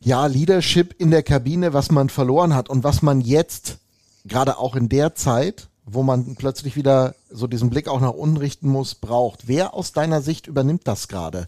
[0.00, 3.78] ja, Leadership in der Kabine, was man verloren hat und was man jetzt,
[4.24, 8.36] gerade auch in der Zeit, wo man plötzlich wieder so diesen Blick auch nach unten
[8.36, 9.46] richten muss, braucht.
[9.46, 11.46] Wer aus deiner Sicht übernimmt das gerade?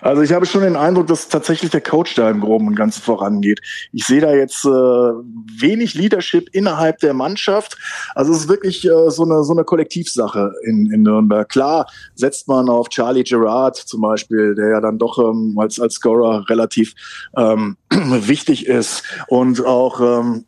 [0.00, 3.02] Also ich habe schon den Eindruck, dass tatsächlich der Coach da im Groben und Ganzen
[3.02, 3.60] vorangeht.
[3.92, 7.76] Ich sehe da jetzt äh, wenig Leadership innerhalb der Mannschaft.
[8.14, 11.48] Also es ist wirklich äh, so eine so eine Kollektivsache in, in Nürnberg.
[11.48, 15.94] Klar setzt man auf Charlie Gerard zum Beispiel, der ja dann doch ähm, als als
[15.94, 16.94] Scorer relativ
[17.36, 20.46] ähm, wichtig ist und auch ähm,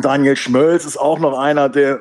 [0.00, 2.00] Daniel Schmölz ist auch noch einer, der,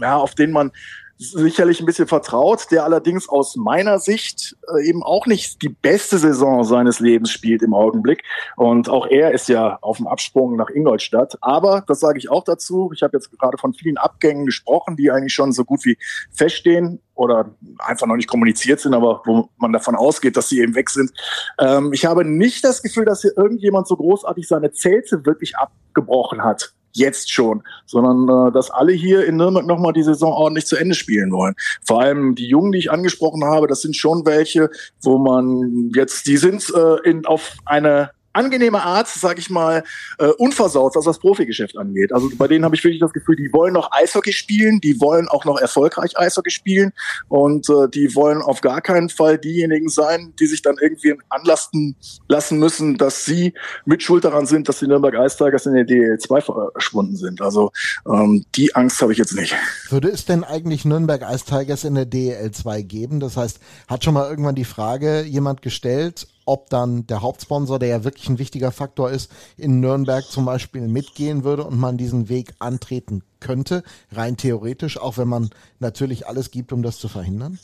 [0.00, 0.72] ja, auf den man
[1.20, 6.16] sicherlich ein bisschen vertraut, der allerdings aus meiner Sicht äh, eben auch nicht die beste
[6.16, 8.24] Saison seines Lebens spielt im Augenblick.
[8.56, 11.36] Und auch er ist ja auf dem Absprung nach Ingolstadt.
[11.42, 15.10] Aber, das sage ich auch dazu, ich habe jetzt gerade von vielen Abgängen gesprochen, die
[15.10, 15.98] eigentlich schon so gut wie
[16.32, 20.74] feststehen oder einfach noch nicht kommuniziert sind, aber wo man davon ausgeht, dass sie eben
[20.74, 21.12] weg sind.
[21.58, 26.42] Ähm, ich habe nicht das Gefühl, dass hier irgendjemand so großartig seine Zelte wirklich abgebrochen
[26.42, 30.76] hat jetzt schon, sondern äh, dass alle hier in Nürnberg nochmal die Saison ordentlich zu
[30.76, 31.54] Ende spielen wollen.
[31.84, 34.70] Vor allem die Jungen, die ich angesprochen habe, das sind schon welche,
[35.02, 39.82] wo man jetzt, die sind äh, in, auf eine angenehme Art, sag ich mal,
[40.18, 42.12] äh, unversaut, was das Profigeschäft angeht.
[42.12, 45.28] Also bei denen habe ich wirklich das Gefühl, die wollen noch Eishockey spielen, die wollen
[45.28, 46.92] auch noch erfolgreich Eishockey spielen
[47.28, 51.96] und äh, die wollen auf gar keinen Fall diejenigen sein, die sich dann irgendwie anlasten
[52.28, 53.54] lassen müssen, dass sie
[53.84, 57.40] mit Schuld daran sind, dass die Nürnberg Ice Tigers in der DL2 verschwunden sind.
[57.40, 57.72] Also
[58.06, 59.54] ähm, die Angst habe ich jetzt nicht.
[59.88, 63.20] Würde es denn eigentlich Nürnberg Ice Tigers in der DL2 geben?
[63.20, 63.58] Das heißt,
[63.88, 68.28] hat schon mal irgendwann die Frage jemand gestellt, ob dann der Hauptsponsor, der ja wirklich
[68.28, 73.22] ein wichtiger Faktor ist, in Nürnberg zum Beispiel mitgehen würde und man diesen Weg antreten
[73.40, 73.82] könnte,
[74.12, 77.58] rein theoretisch, auch wenn man natürlich alles gibt, um das zu verhindern?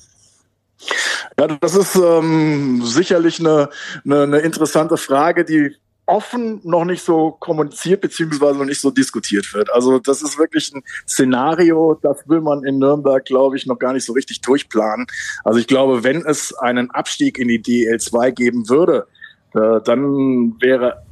[1.39, 3.69] Ja, das ist ähm, sicherlich eine,
[4.05, 5.77] eine, eine interessante Frage, die
[6.07, 9.73] offen noch nicht so kommuniziert beziehungsweise noch nicht so diskutiert wird.
[9.73, 13.93] Also das ist wirklich ein Szenario, das will man in Nürnberg, glaube ich, noch gar
[13.93, 15.07] nicht so richtig durchplanen.
[15.45, 19.07] Also ich glaube, wenn es einen Abstieg in die DL2 geben würde,
[19.55, 21.03] äh, dann wäre,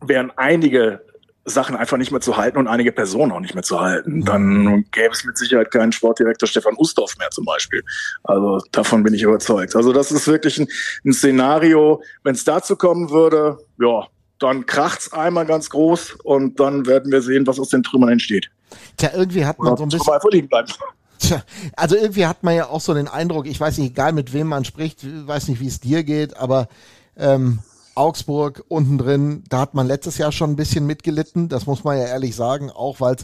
[0.00, 1.00] wären einige
[1.44, 4.24] Sachen einfach nicht mehr zu halten und einige Personen auch nicht mehr zu halten.
[4.24, 7.82] Dann gäbe es mit Sicherheit keinen Sportdirektor Stefan Ustorf mehr zum Beispiel.
[8.24, 9.74] Also davon bin ich überzeugt.
[9.74, 10.68] Also das ist wirklich ein,
[11.04, 14.06] ein Szenario, wenn es dazu kommen würde, ja,
[14.40, 18.50] dann kracht's einmal ganz groß und dann werden wir sehen, was aus den Trümmern entsteht.
[18.96, 20.12] Tja, irgendwie hat man so ein bisschen.
[20.12, 20.68] Einfach liegen bleiben.
[21.18, 21.42] Tja,
[21.76, 24.46] also irgendwie hat man ja auch so den Eindruck, ich weiß nicht, egal mit wem
[24.46, 26.68] man spricht, weiß nicht, wie es dir geht, aber
[27.16, 27.58] ähm,
[28.00, 31.98] Augsburg unten drin, da hat man letztes Jahr schon ein bisschen mitgelitten, das muss man
[31.98, 33.16] ja ehrlich sagen, auch weil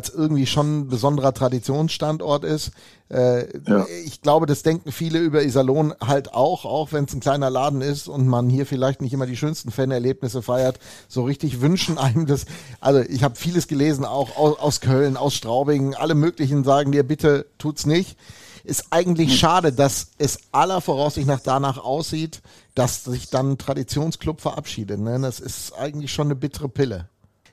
[0.00, 2.70] es irgendwie schon ein besonderer Traditionsstandort ist.
[3.10, 3.84] Äh, ja.
[4.06, 7.82] Ich glaube, das denken viele über Iserlohn halt auch, auch wenn es ein kleiner Laden
[7.82, 10.78] ist und man hier vielleicht nicht immer die schönsten Fanerlebnisse feiert.
[11.06, 12.46] So richtig wünschen einem das.
[12.80, 17.02] Also ich habe vieles gelesen, auch aus, aus Köln, aus Straubing, alle möglichen sagen dir,
[17.02, 18.16] bitte tut's nicht
[18.64, 19.36] ist eigentlich hm.
[19.36, 22.40] schade, dass es aller Voraussicht nach danach aussieht,
[22.74, 24.98] dass sich dann ein Traditionsclub verabschiedet.
[24.98, 25.18] Ne?
[25.20, 27.08] Das ist eigentlich schon eine bittere Pille.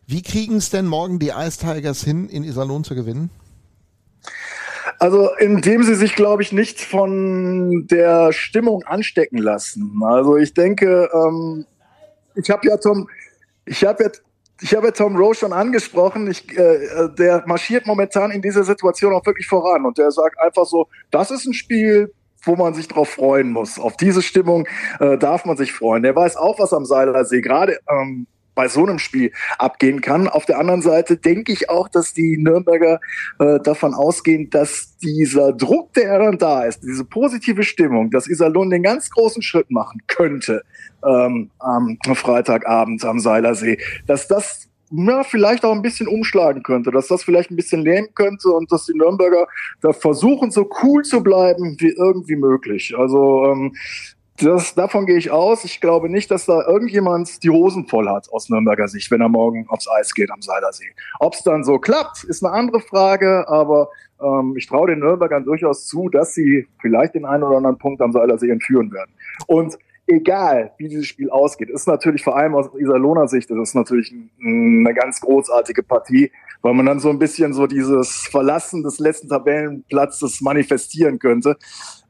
[0.08, 3.30] Wie kriegen es denn morgen die Ice Tigers hin, in Iserlohn zu gewinnen?
[5.00, 10.02] Also indem sie sich, glaube ich, nicht von der Stimmung anstecken lassen.
[10.04, 11.66] Also ich denke, ähm,
[12.36, 13.08] ich habe ja Tom,
[13.66, 14.24] ich habe jetzt
[14.62, 16.30] ich habe Tom Rowe schon angesprochen.
[16.30, 20.66] Ich, äh, der marschiert momentan in dieser Situation auch wirklich voran und der sagt einfach
[20.66, 22.14] so, das ist ein Spiel,
[22.44, 23.80] wo man sich drauf freuen muss.
[23.80, 24.68] Auf diese Stimmung
[25.00, 26.04] äh, darf man sich freuen.
[26.04, 30.28] Der weiß auch, was am Seilersee gerade ähm, bei so einem Spiel abgehen kann.
[30.28, 33.00] Auf der anderen Seite denke ich auch, dass die Nürnberger
[33.40, 38.70] äh, davon ausgehen, dass dieser Druck, der dann da ist, diese positive Stimmung, dass Iserlohn
[38.70, 40.64] den ganz großen Schritt machen könnte
[41.04, 47.08] ähm, am Freitagabend am Seilersee, dass das ja, vielleicht auch ein bisschen umschlagen könnte, dass
[47.08, 49.48] das vielleicht ein bisschen lähmen könnte und dass die Nürnberger
[49.82, 52.94] da versuchen, so cool zu bleiben wie irgendwie möglich.
[52.98, 53.74] Also ähm,
[54.38, 55.64] das, davon gehe ich aus.
[55.66, 59.30] Ich glaube nicht, dass da irgendjemand die Hosen voll hat aus Nürnberger Sicht, wenn er
[59.30, 60.92] morgen aufs Eis geht am Seilersee.
[61.20, 63.90] Ob es dann so klappt, ist eine andere Frage, aber
[64.22, 68.02] ähm, ich traue den Nürnbergern durchaus zu, dass sie vielleicht den einen oder anderen Punkt
[68.02, 69.12] am Seilersee entführen werden.
[69.48, 69.78] Und
[70.08, 74.14] egal, wie dieses Spiel ausgeht, ist natürlich vor allem aus Iserlohner Sicht, das ist natürlich
[74.44, 76.32] eine ganz großartige Partie,
[76.62, 81.58] weil man dann so ein bisschen so dieses Verlassen des letzten Tabellenplatzes manifestieren könnte.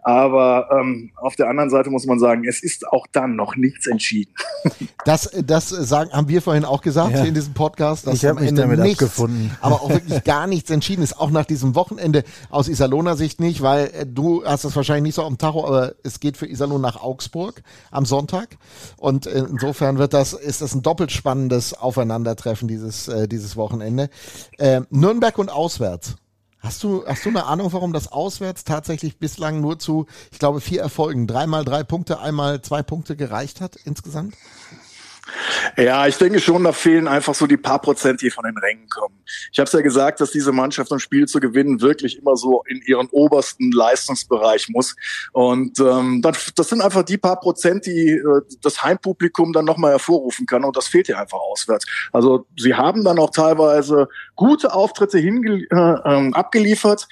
[0.04, 3.88] Aber ähm, auf der anderen Seite muss man sagen, es ist auch dann noch nichts
[3.88, 4.34] entschieden.
[5.04, 7.24] Das, das sagen, haben wir vorhin auch gesagt ja.
[7.24, 8.06] in diesem Podcast.
[8.06, 9.49] Dass ich habe mich damit nichts, abgefunden.
[9.60, 11.20] Aber auch wirklich gar nichts entschieden ist.
[11.20, 15.16] Auch nach diesem Wochenende aus Iserlohner Sicht nicht, weil äh, du hast das wahrscheinlich nicht
[15.16, 18.58] so auf dem Tacho, aber es geht für Iserlohn nach Augsburg am Sonntag.
[18.97, 24.10] Und äh, insofern wird das, ist das ein doppelt spannendes Aufeinandertreffen dieses, äh, dieses Wochenende.
[24.60, 26.16] Äh, Nürnberg und auswärts.
[26.62, 30.62] Hast du, hast du eine Ahnung, warum das auswärts tatsächlich bislang nur zu, ich glaube,
[30.62, 34.36] vier Erfolgen, dreimal drei Punkte, einmal zwei Punkte gereicht hat insgesamt?
[35.78, 38.89] Ja, ich denke schon, da fehlen einfach so die paar Prozent, die von den Rängen
[38.89, 39.24] kommen.
[39.51, 42.63] Ich habe es ja gesagt, dass diese Mannschaft, um Spiel zu gewinnen, wirklich immer so
[42.67, 44.95] in ihren obersten Leistungsbereich muss.
[45.32, 49.91] Und ähm, das, das sind einfach die paar Prozent, die äh, das Heimpublikum dann nochmal
[49.91, 50.63] hervorrufen kann.
[50.63, 51.86] Und das fehlt ja einfach auswärts.
[52.11, 57.07] Also sie haben dann auch teilweise gute Auftritte hinge äh, ähm, abgeliefert.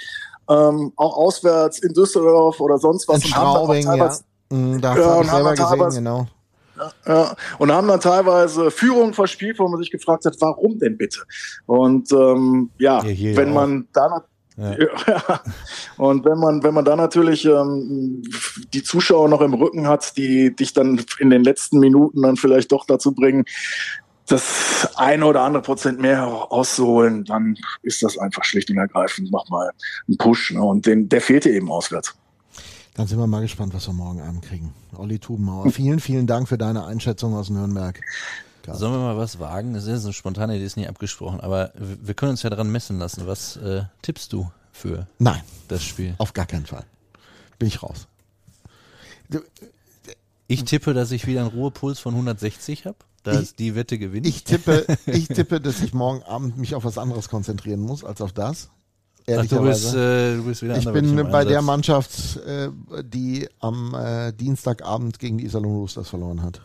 [0.49, 3.23] Ähm, auch auswärts in Düsseldorf oder sonst was.
[3.23, 4.11] In Straubing, ja.
[4.49, 6.27] Mm, da ja, ich selber gesehen, genau.
[7.05, 11.21] Ja, und haben dann teilweise Führungen verspielt, wo man sich gefragt hat, warum denn bitte?
[11.65, 14.23] Und ähm, ja, hier, hier wenn man da
[14.59, 14.75] ja.
[15.07, 15.41] ja.
[15.97, 18.21] Und wenn man, wenn man da natürlich ähm,
[18.73, 22.71] die Zuschauer noch im Rücken hat, die dich dann in den letzten Minuten dann vielleicht
[22.71, 23.45] doch dazu bringen,
[24.27, 29.71] das eine oder andere Prozent mehr auszuholen, dann ist das einfach schlicht und ergreifend nochmal
[30.07, 30.51] ein Push.
[30.51, 30.61] Ne?
[30.61, 32.15] Und den, der fehlte eben auswärts.
[32.99, 34.73] Dann sind wir mal gespannt, was wir morgen Abend kriegen.
[34.93, 37.97] Olli Tubenmauer, vielen, vielen Dank für deine Einschätzung aus Nürnberg.
[38.69, 39.73] Sollen wir mal was wagen?
[39.73, 42.99] Das ist eine spontane Idee, ist nicht abgesprochen, aber wir können uns ja daran messen
[42.99, 43.25] lassen.
[43.25, 46.13] Was äh, tippst du für Nein, das Spiel?
[46.17, 46.83] Auf gar keinen Fall.
[47.57, 48.09] Bin ich raus.
[50.47, 52.97] Ich tippe, dass ich wieder einen Ruhepuls von 160 habe.
[53.23, 54.27] Dass ich, die Wette gewinnt.
[54.27, 58.19] Ich tippe, ich tippe, dass ich morgen Abend mich auf was anderes konzentrieren muss als
[58.19, 58.69] auf das.
[59.37, 62.69] Ach, du, bist, äh, du bist wieder Ich bin bei der Mannschaft, äh,
[63.03, 66.61] die am äh, Dienstagabend gegen die Iserlohn Roosters verloren hat.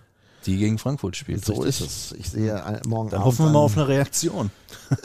[0.47, 1.45] Die gegen Frankfurt spielt.
[1.45, 1.87] So richtig.
[1.87, 2.19] ist es.
[2.19, 3.33] Ich sehe äh, morgen Dann Abend.
[3.33, 4.51] hoffen wir mal auf eine Reaktion.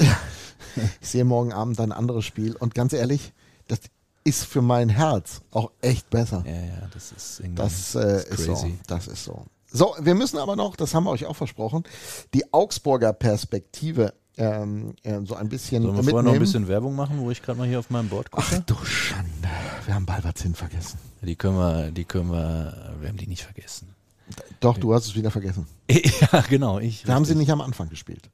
[1.02, 3.34] ich sehe morgen Abend ein anderes Spiel und ganz ehrlich,
[3.68, 3.80] das
[4.24, 6.44] ist für mein Herz auch echt besser.
[6.46, 8.72] Ja, ja, das ist irgendwie das, äh, ist, ist so.
[8.88, 9.46] Das ist so.
[9.72, 11.84] So, wir müssen aber noch, das haben wir euch auch versprochen,
[12.34, 16.10] die Augsburger Perspektive ähm, äh, so ein bisschen Sollen wir mitnehmen.
[16.10, 18.48] vorher noch ein bisschen Werbung machen, wo ich gerade mal hier auf meinem Board gucke?
[18.50, 19.50] Ach du Schande,
[19.86, 20.98] wir haben Balverzin vergessen.
[21.22, 23.90] Die können wir, die können wir, wir haben die nicht vergessen.
[24.60, 25.66] Doch, du hast es wieder vergessen.
[25.90, 26.80] ja, genau.
[26.80, 28.30] Ich, wir haben sie nicht am Anfang gespielt.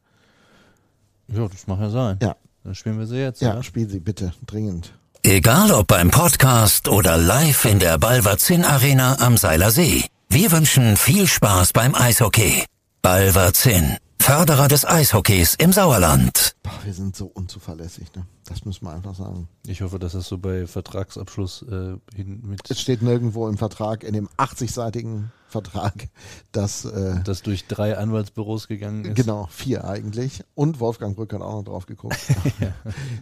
[1.27, 2.19] Ja, das mag ja sein.
[2.21, 2.35] Ja.
[2.63, 3.41] Dann spielen wir sie jetzt.
[3.41, 3.63] Ja, oder?
[3.63, 4.93] spiel sie bitte, dringend.
[5.23, 10.05] Egal ob beim Podcast oder live in der Balverzin Arena am Seiler See.
[10.29, 12.65] Wir wünschen viel Spaß beim Eishockey.
[13.01, 16.55] Balverzin Förderer des Eishockeys im Sauerland.
[16.63, 18.25] Boah, wir sind so unzuverlässig, ne?
[18.45, 19.47] Das müssen wir einfach sagen.
[19.67, 22.67] Ich hoffe, dass das so bei Vertragsabschluss äh, hin mit.
[22.67, 26.09] Es steht nirgendwo im Vertrag, in dem 80-seitigen Vertrag,
[26.51, 29.15] dass äh, das durch drei Anwaltsbüros gegangen ist.
[29.15, 30.43] Genau, vier eigentlich.
[30.55, 32.17] Und Wolfgang Brück hat auch noch drauf geguckt,
[32.59, 32.73] ja.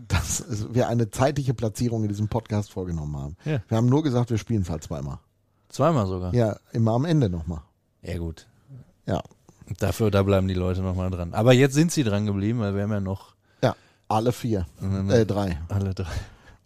[0.08, 3.36] dass wir eine zeitliche Platzierung in diesem Podcast vorgenommen haben.
[3.44, 3.62] Ja.
[3.68, 5.20] Wir haben nur gesagt, wir spielen Fall zweimal.
[5.68, 6.34] Zweimal sogar?
[6.34, 7.60] Ja, immer am Ende nochmal.
[8.02, 8.48] Ja, gut.
[9.06, 9.22] Ja,
[9.80, 11.34] Dafür, da bleiben die Leute nochmal dran.
[11.34, 13.36] Aber jetzt sind sie dran geblieben, weil wir haben ja noch.
[13.62, 13.76] Ja,
[14.08, 14.66] alle vier.
[15.10, 15.60] Äh, drei.
[15.70, 16.12] Alle drei.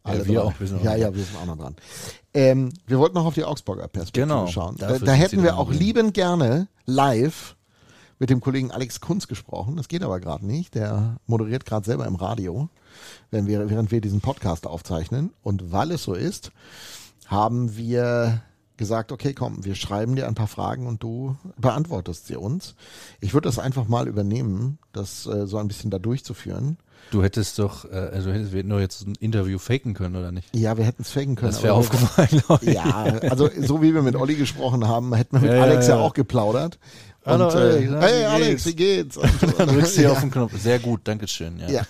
[0.03, 0.53] Alle ja, wir auch.
[0.59, 1.75] Wir ja, ja, wir sind auch noch dran.
[2.33, 4.75] Ähm, wir wollten noch auf die Augsburger Perspektive genau, schauen.
[4.77, 7.55] Da, da hätten wir auch liebend gerne live
[8.19, 9.75] mit dem Kollegen Alex Kunz gesprochen.
[9.75, 10.75] Das geht aber gerade nicht.
[10.75, 12.69] Der moderiert gerade selber im Radio,
[13.31, 15.33] wenn wir, während wir diesen Podcast aufzeichnen.
[15.43, 16.51] Und weil es so ist,
[17.27, 18.41] haben wir
[18.77, 22.75] gesagt, okay, komm, wir schreiben dir ein paar Fragen und du beantwortest sie uns.
[23.19, 26.77] Ich würde das einfach mal übernehmen, das äh, so ein bisschen da durchzuführen.
[27.11, 30.31] Du hättest doch, äh, also hättest wir hätten doch jetzt ein Interview faken können, oder
[30.31, 30.53] nicht?
[30.55, 31.51] Ja, wir hätten es faken können.
[31.51, 32.41] Das wäre aufgefallen.
[32.61, 35.95] Ja, also so wie wir mit Olli gesprochen haben, hätten wir mit Ja, Alex ja,
[35.95, 36.01] ja.
[36.01, 36.77] auch geplaudert.
[37.25, 39.17] Hallo, und, äh, na, hey wie Alex, wie geht's?
[39.17, 40.53] Und, Dann drückst du hier ja, auf den Knopf.
[40.61, 41.59] Sehr gut, Dankeschön.
[41.59, 41.67] Ja.
[41.69, 41.81] ja,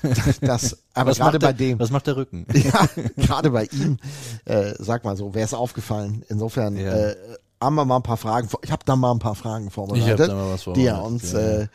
[0.41, 2.47] das, aber gerade macht bei dem, was macht der Rücken?
[2.53, 2.88] ja,
[3.18, 3.97] gerade bei ihm,
[4.45, 6.24] äh, sag mal so, wäre es aufgefallen.
[6.30, 6.91] Insofern Ja.
[7.09, 7.15] äh,
[7.61, 10.32] haben wir mal ein paar Fragen, vor- ich habe da mal ein paar Fragen vorbereitet,
[10.76, 11.34] die er uns.
[11.34, 11.68] Äh,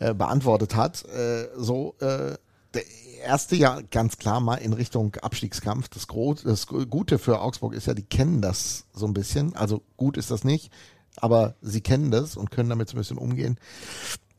[0.00, 1.04] äh, beantwortet hat.
[1.04, 2.34] Äh, so, äh,
[2.76, 2.84] der
[3.24, 5.88] erste ja ganz klar mal in Richtung Abstiegskampf.
[5.88, 9.54] Das, Gro das Gute für Augsburg ist ja, die kennen das so ein bisschen.
[9.56, 10.72] Also gut ist das nicht,
[11.16, 13.58] aber sie kennen das und können damit so ein bisschen umgehen.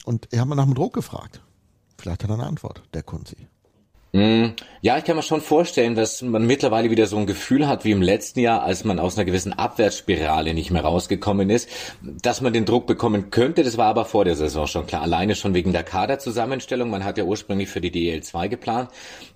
[0.05, 1.41] Und ich habe mal nach dem Druck gefragt.
[1.97, 3.47] Vielleicht hat er eine Antwort, der Kunzi.
[4.17, 7.83] Mm, Ja, ich kann mir schon vorstellen, dass man mittlerweile wieder so ein Gefühl hat
[7.85, 11.69] wie im letzten Jahr, als man aus einer gewissen Abwärtsspirale nicht mehr rausgekommen ist,
[12.01, 13.63] dass man den Druck bekommen könnte.
[13.63, 15.03] Das war aber vor der Saison schon klar.
[15.03, 16.89] Alleine schon wegen der Kaderzusammenstellung.
[16.89, 18.89] Man hat ja ursprünglich für die DL2 geplant.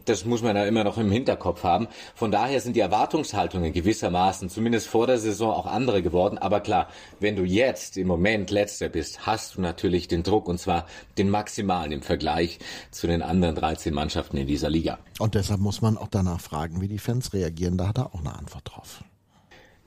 [0.05, 1.87] Das muss man ja immer noch im Hinterkopf haben.
[2.15, 6.37] Von daher sind die Erwartungshaltungen gewissermaßen, zumindest vor der Saison, auch andere geworden.
[6.37, 6.87] Aber klar,
[7.19, 10.85] wenn du jetzt im Moment Letzter bist, hast du natürlich den Druck und zwar
[11.17, 12.59] den maximalen im Vergleich
[12.91, 14.99] zu den anderen 13 Mannschaften in dieser Liga.
[15.19, 17.77] Und deshalb muss man auch danach fragen, wie die Fans reagieren.
[17.77, 19.03] Da hat er auch eine Antwort drauf.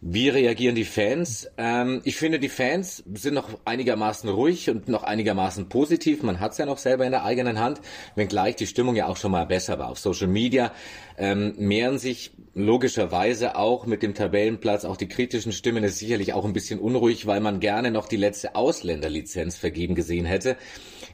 [0.06, 1.48] Wie reagieren die Fans?
[1.56, 6.22] Ähm, ich finde, die Fans sind noch einigermaßen ruhig und noch einigermaßen positiv.
[6.22, 7.80] Man hat es ja noch selber in der eigenen Hand,
[8.14, 9.88] wenngleich die Stimmung ja auch schon mal besser war.
[9.88, 10.72] Auf Social Media
[11.16, 15.82] ähm, mehren sich logischerweise auch mit dem Tabellenplatz auch die kritischen Stimmen.
[15.84, 20.26] ist sicherlich auch ein bisschen unruhig, weil man gerne noch die letzte Ausländerlizenz vergeben gesehen
[20.26, 20.58] hätte.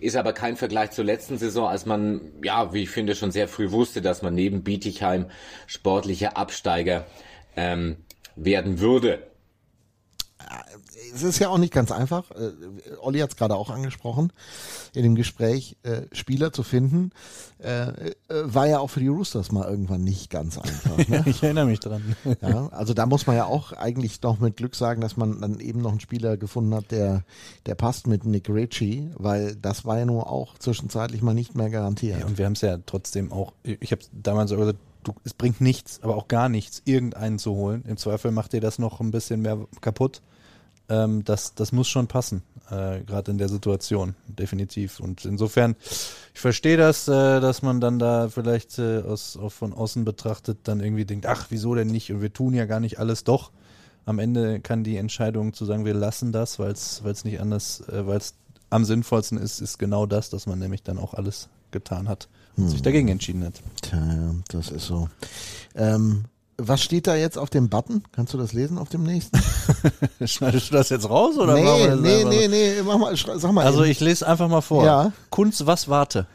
[0.01, 3.47] Ist aber kein Vergleich zur letzten Saison, als man, ja, wie ich finde, schon sehr
[3.47, 5.27] früh wusste, dass man neben Bietigheim
[5.69, 7.07] sportlicher Absteiger
[7.57, 7.97] ähm,
[8.45, 9.23] werden würde.
[11.13, 12.31] Es ist ja auch nicht ganz einfach.
[12.31, 12.53] Äh,
[13.01, 14.33] Olli hat es gerade auch angesprochen,
[14.95, 17.11] in dem Gespräch äh, Spieler zu finden,
[17.59, 20.97] äh, war ja auch für die Roosters mal irgendwann nicht ganz einfach.
[21.09, 21.25] Ne?
[21.27, 22.17] Ich erinnere mich dran.
[22.41, 25.61] Ja, also da muss man ja auch eigentlich noch mit Glück sagen, dass man dann
[25.61, 27.25] eben noch einen Spieler gefunden hat, der,
[27.67, 31.71] der passt mit Nick Ritchie, weil das war ja nur auch zwischenzeitlich mal nicht mehr
[31.71, 32.21] garantiert.
[32.21, 35.35] Ja, und wir haben es ja trotzdem auch, ich habe damals auch gesagt, du, es
[35.35, 37.85] bringt nichts, aber auch gar nichts, irgendeinen zu holen.
[37.87, 40.23] Im Zweifel macht dir das noch ein bisschen mehr kaputt.
[40.89, 45.01] Ähm, das, das muss schon passen, äh, gerade in der Situation, definitiv.
[45.01, 45.77] Und insofern,
[46.35, 50.81] ich verstehe das, äh, dass man dann da vielleicht äh, aus, von außen betrachtet dann
[50.81, 52.13] irgendwie denkt, ach, wieso denn nicht?
[52.13, 53.53] Und wir tun ja gar nicht alles doch.
[54.05, 58.07] Am Ende kann die Entscheidung zu sagen, wir lassen das, weil es nicht anders, äh,
[58.07, 58.35] weil es
[58.69, 62.69] am sinnvollsten ist, ist genau das, dass man nämlich dann auch alles getan hat und
[62.69, 63.55] sich dagegen entschieden hat.
[63.83, 65.09] Tja, ja, das ist so.
[65.75, 66.25] Ähm,
[66.63, 68.03] was steht da jetzt auf dem Button?
[68.13, 69.41] Kannst du das lesen auf dem nächsten?
[70.27, 73.65] Schneidest du das jetzt raus oder nee, nee, nee, nee, mach mal, sag mal.
[73.65, 73.93] Also eben.
[73.93, 74.85] ich lese einfach mal vor.
[74.85, 75.13] Ja.
[75.31, 76.27] Kunst, was warte?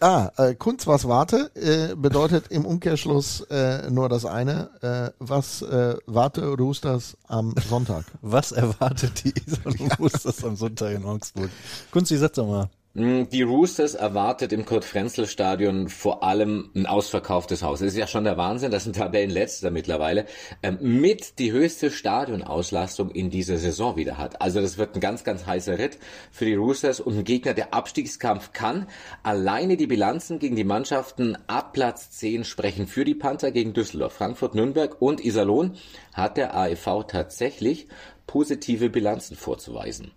[0.00, 4.70] Ah, äh, Kunst, was warte, äh, bedeutet im Umkehrschluss äh, nur das eine.
[4.80, 8.06] Äh, was äh, warte Roosters am Sonntag?
[8.22, 11.50] Was erwartet die Iserlohn Roosters am Sonntag in Augsburg?
[11.90, 12.70] Kunst, sag doch mal.
[12.96, 17.80] Mm, Die Roosters erwartet im Kurt-Frenzel-Stadion vor allem ein ausverkauftes Haus.
[17.80, 20.26] Das ist ja schon der Wahnsinn, das ist ein Tabellenletzter mittlerweile,
[20.62, 24.40] ähm, mit die höchste Stadionauslastung in dieser Saison wieder hat.
[24.40, 25.98] Also das wird ein ganz, ganz heißer Ritt
[26.30, 28.86] für die Roosters und ein Gegner, der Abstiegskampf kann.
[29.24, 34.12] Alleine die Bilanzen gegen die Mannschaften ab Platz 10 sprechen für die Panther gegen Düsseldorf,
[34.12, 35.74] Frankfurt, Nürnberg und Iserlohn
[36.12, 37.88] hat der AEV tatsächlich
[38.28, 40.12] positive Bilanzen vorzuweisen.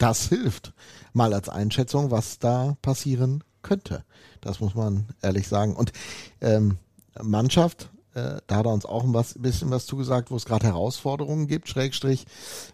[0.00, 0.72] Das hilft
[1.12, 4.02] mal als Einschätzung, was da passieren könnte.
[4.40, 5.76] Das muss man ehrlich sagen.
[5.76, 5.92] Und
[6.40, 6.78] ähm,
[7.22, 10.66] Mannschaft, äh, da hat er uns auch ein was, bisschen was zugesagt, wo es gerade
[10.66, 12.24] Herausforderungen gibt, Schrägstrich,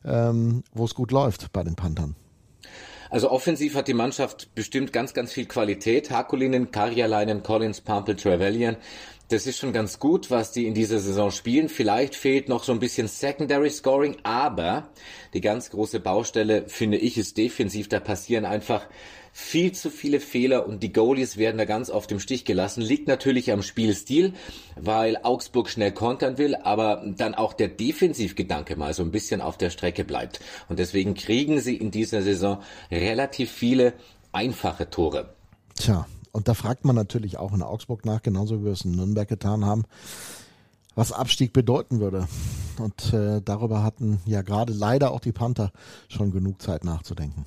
[0.04, 2.14] ähm, wo es gut läuft bei den Panthern.
[3.16, 6.10] Also offensiv hat die Mannschaft bestimmt ganz, ganz viel Qualität.
[6.10, 8.76] Hakulinen, Karjalainen, Collins, Pampel, Trevelyan.
[9.30, 11.70] Das ist schon ganz gut, was die in dieser Saison spielen.
[11.70, 14.90] Vielleicht fehlt noch so ein bisschen Secondary Scoring, aber
[15.32, 17.88] die ganz große Baustelle, finde ich, ist defensiv.
[17.88, 18.86] Da passieren einfach
[19.38, 22.80] viel zu viele Fehler und die Goalies werden da ganz oft im Stich gelassen.
[22.80, 24.32] Liegt natürlich am Spielstil,
[24.76, 29.58] weil Augsburg schnell kontern will, aber dann auch der Defensivgedanke mal so ein bisschen auf
[29.58, 30.40] der Strecke bleibt.
[30.70, 33.92] Und deswegen kriegen sie in dieser Saison relativ viele
[34.32, 35.34] einfache Tore.
[35.74, 38.92] Tja, und da fragt man natürlich auch in Augsburg nach, genauso wie wir es in
[38.92, 39.84] Nürnberg getan haben,
[40.94, 42.26] was Abstieg bedeuten würde.
[42.78, 45.72] Und äh, darüber hatten ja gerade leider auch die Panther
[46.08, 47.44] schon genug Zeit nachzudenken.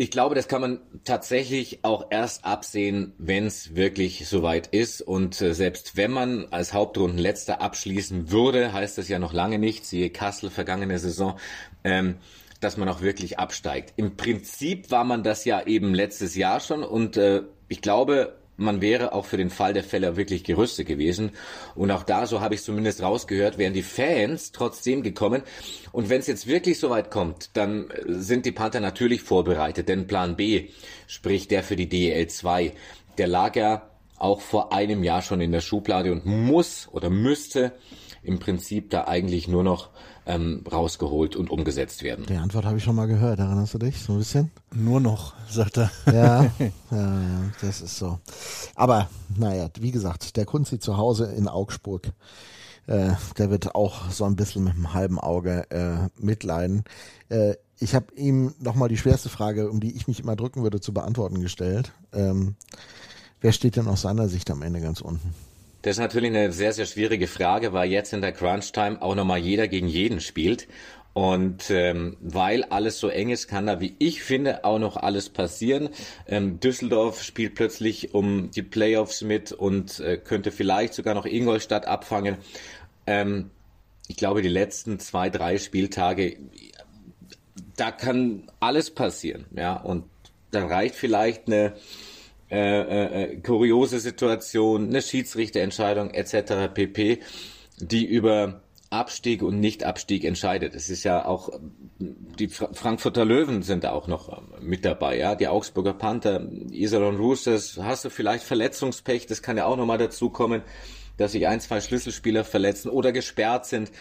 [0.00, 5.02] Ich glaube, das kann man tatsächlich auch erst absehen, wenn es wirklich soweit ist.
[5.02, 9.84] Und äh, selbst wenn man als Hauptrundenletzter abschließen würde, heißt das ja noch lange nicht,
[9.84, 11.38] siehe Kassel vergangene Saison,
[11.84, 12.16] ähm,
[12.60, 13.92] dass man auch wirklich absteigt.
[13.96, 18.80] Im Prinzip war man das ja eben letztes Jahr schon und äh, ich glaube, man
[18.80, 21.32] wäre auch für den Fall der Fälle wirklich gerüstet gewesen.
[21.74, 25.42] Und auch da, so habe ich zumindest rausgehört, wären die Fans trotzdem gekommen.
[25.92, 29.88] Und wenn es jetzt wirklich so weit kommt, dann äh, sind die Panther natürlich vorbereitet.
[29.88, 30.68] Denn Plan B,
[31.06, 32.72] sprich der für die DEL 2,
[33.18, 37.72] der lag ja auch vor einem Jahr schon in der Schublade und muss oder müsste
[38.22, 39.88] im Prinzip da eigentlich nur noch
[40.26, 42.26] ähm, rausgeholt und umgesetzt werden.
[42.26, 44.50] Die Antwort habe ich schon mal gehört, erinnerst du dich so ein bisschen?
[44.72, 45.90] Nur noch, sagt er.
[46.06, 48.18] Ja, ja, ja, das ist so.
[48.74, 52.12] Aber naja, wie gesagt, der Kunzi zu Hause in Augsburg,
[52.86, 56.84] äh, der wird auch so ein bisschen mit einem halben Auge äh, mitleiden.
[57.28, 60.80] Äh, ich habe ihm nochmal die schwerste Frage, um die ich mich immer drücken würde,
[60.80, 61.92] zu beantworten gestellt.
[62.12, 62.56] Ähm,
[63.40, 65.34] wer steht denn aus seiner Sicht am Ende ganz unten?
[65.82, 69.38] Das ist natürlich eine sehr, sehr schwierige Frage, weil jetzt in der Crunch-Time auch nochmal
[69.38, 70.68] jeder gegen jeden spielt.
[71.12, 75.28] Und ähm, weil alles so eng ist, kann da, wie ich finde, auch noch alles
[75.28, 75.88] passieren.
[76.28, 81.86] Ähm, Düsseldorf spielt plötzlich um die Playoffs mit und äh, könnte vielleicht sogar noch Ingolstadt
[81.86, 82.36] abfangen.
[83.06, 83.50] Ähm,
[84.06, 86.36] ich glaube, die letzten zwei, drei Spieltage,
[87.76, 89.46] da kann alles passieren.
[89.56, 90.04] Ja, und
[90.52, 91.74] dann reicht vielleicht eine
[92.50, 96.72] äh, äh, kuriose Situation, eine Schiedsrichterentscheidung etc.
[96.74, 97.20] pp,
[97.78, 100.74] die über Abstieg und Nicht-Abstieg entscheidet.
[100.74, 101.50] Es ist ja auch,
[102.00, 107.78] die Frankfurter Löwen sind auch noch ähm, mit dabei, ja, die Augsburger Panther, Iserlohn Roosters,
[107.80, 110.62] hast du vielleicht Verletzungspech, das kann ja auch nochmal dazu kommen,
[111.18, 113.92] dass sich ein, zwei Schlüsselspieler verletzen oder gesperrt sind.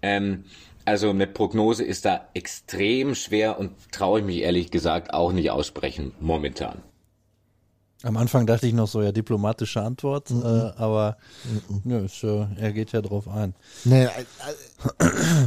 [0.00, 0.44] Ähm,
[0.86, 5.50] also eine Prognose ist da extrem schwer und traue ich mich ehrlich gesagt auch nicht
[5.50, 6.82] aussprechen momentan.
[8.04, 10.42] Am Anfang dachte ich noch so, ja, diplomatische Antwort, mhm.
[10.42, 11.16] äh, aber
[11.68, 11.80] mhm.
[11.84, 13.54] nö, ist, äh, er geht ja drauf ein.
[13.84, 14.10] Nee, äh,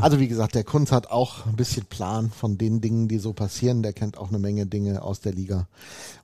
[0.01, 3.31] also wie gesagt, der Kunz hat auch ein bisschen Plan von den Dingen, die so
[3.31, 3.83] passieren.
[3.83, 5.67] Der kennt auch eine Menge Dinge aus der Liga.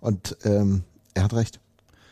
[0.01, 1.61] Und ähm, er hat recht.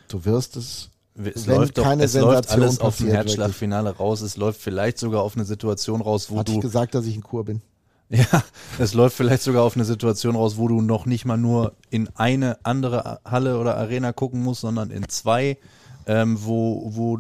[0.07, 4.21] Du wirst es es läuft doch, es läuft alles auf ein Herzschlagfinale raus.
[4.21, 6.53] Es läuft vielleicht sogar auf eine Situation raus, wo Hat du.
[6.53, 7.61] Ich gesagt, dass ich in Kur bin.
[8.09, 8.43] Ja,
[8.77, 12.07] es läuft vielleicht sogar auf eine Situation raus, wo du noch nicht mal nur in
[12.15, 15.57] eine andere Halle oder Arena gucken musst, sondern in zwei,
[16.05, 17.19] ähm, wo, wo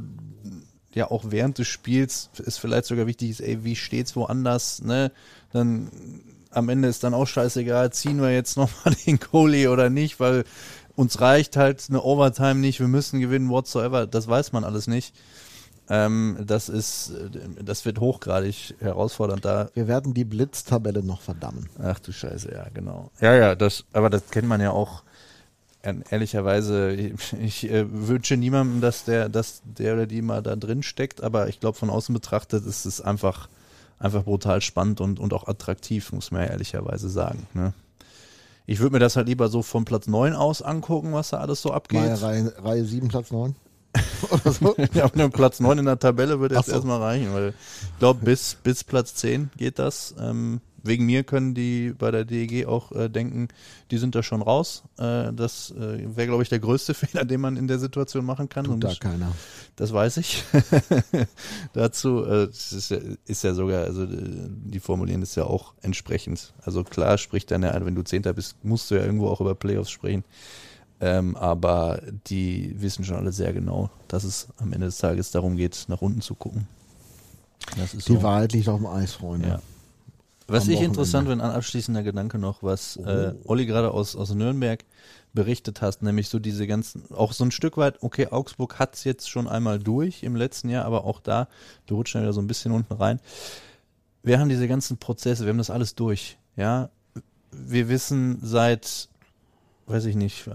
[0.93, 5.11] ja auch während des Spiels ist vielleicht sogar wichtig ist, ey, wie steht's woanders, ne?
[5.51, 5.89] Dann
[6.51, 10.45] am Ende ist dann auch scheißegal, ziehen wir jetzt nochmal den Goalie oder nicht, weil
[10.95, 15.13] uns reicht halt eine Overtime nicht, wir müssen gewinnen, whatsoever, das weiß man alles nicht.
[15.89, 17.13] Ähm, das ist,
[17.61, 19.69] das wird hochgradig herausfordernd da.
[19.73, 21.69] Wir werden die Blitztabelle noch verdammen.
[21.81, 23.11] Ach du Scheiße, ja, genau.
[23.21, 25.03] Ja, ja, das, aber das kennt man ja auch.
[26.09, 30.81] Ehrlicherweise, ich, ich äh, wünsche niemandem, dass der, dass der oder die mal da drin
[30.81, 33.49] steckt, aber ich glaube, von außen betrachtet ist es einfach,
[33.99, 37.45] einfach brutal spannend und, und auch attraktiv, muss man ja ehrlicherweise sagen.
[37.53, 37.73] Ne?
[38.65, 41.61] Ich würde mir das halt lieber so von Platz 9 aus angucken, was da alles
[41.61, 41.99] so abgeht.
[41.99, 43.55] Mal Reihe, Reihe 7, Platz 9?
[44.31, 44.75] Oder so.
[44.93, 46.73] ja, auf Platz 9 in der Tabelle würde jetzt so.
[46.73, 50.15] erstmal reichen, weil ich glaube, bis, bis Platz 10 geht das.
[50.19, 53.47] Ähm, wegen mir können die bei der DEG auch äh, denken,
[53.89, 54.83] die sind da schon raus.
[54.99, 58.49] Äh, das äh, wäre, glaube ich, der größte Fehler, den man in der Situation machen
[58.49, 58.65] kann.
[58.65, 59.31] Tut Und da keiner.
[59.75, 60.43] Das weiß ich.
[61.73, 66.53] Dazu äh, ist, ja, ist ja sogar, also äh, die formulieren das ja auch entsprechend.
[66.61, 69.55] Also klar spricht dann ja, wenn du Zehnter bist, musst du ja irgendwo auch über
[69.55, 70.23] Playoffs sprechen.
[71.01, 75.57] Ähm, aber die wissen schon alle sehr genau, dass es am Ende des Tages darum
[75.57, 76.67] geht, nach unten zu gucken.
[77.75, 78.23] die so.
[78.23, 79.47] Wahrheit liegt auf dem Eis, Freunde.
[79.47, 79.61] Ja.
[80.47, 83.05] Was ich interessant finde, ein abschließender Gedanke noch, was oh.
[83.05, 84.85] äh, Olli gerade aus, aus Nürnberg
[85.33, 89.03] berichtet hast, nämlich so diese ganzen, auch so ein Stück weit, okay, Augsburg hat es
[89.03, 91.47] jetzt schon einmal durch im letzten Jahr, aber auch da,
[91.87, 93.19] du rutschst ja wieder so ein bisschen unten rein.
[94.23, 96.89] Wir haben diese ganzen Prozesse, wir haben das alles durch, ja.
[97.51, 99.09] Wir wissen seit
[99.87, 100.49] weiß ich nicht,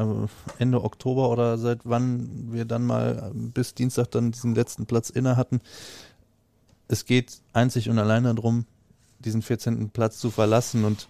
[0.58, 5.36] Ende Oktober oder seit wann wir dann mal bis Dienstag dann diesen letzten Platz inne
[5.36, 5.60] hatten.
[6.88, 8.66] Es geht einzig und allein darum,
[9.20, 9.90] diesen 14.
[9.90, 11.08] Platz zu verlassen und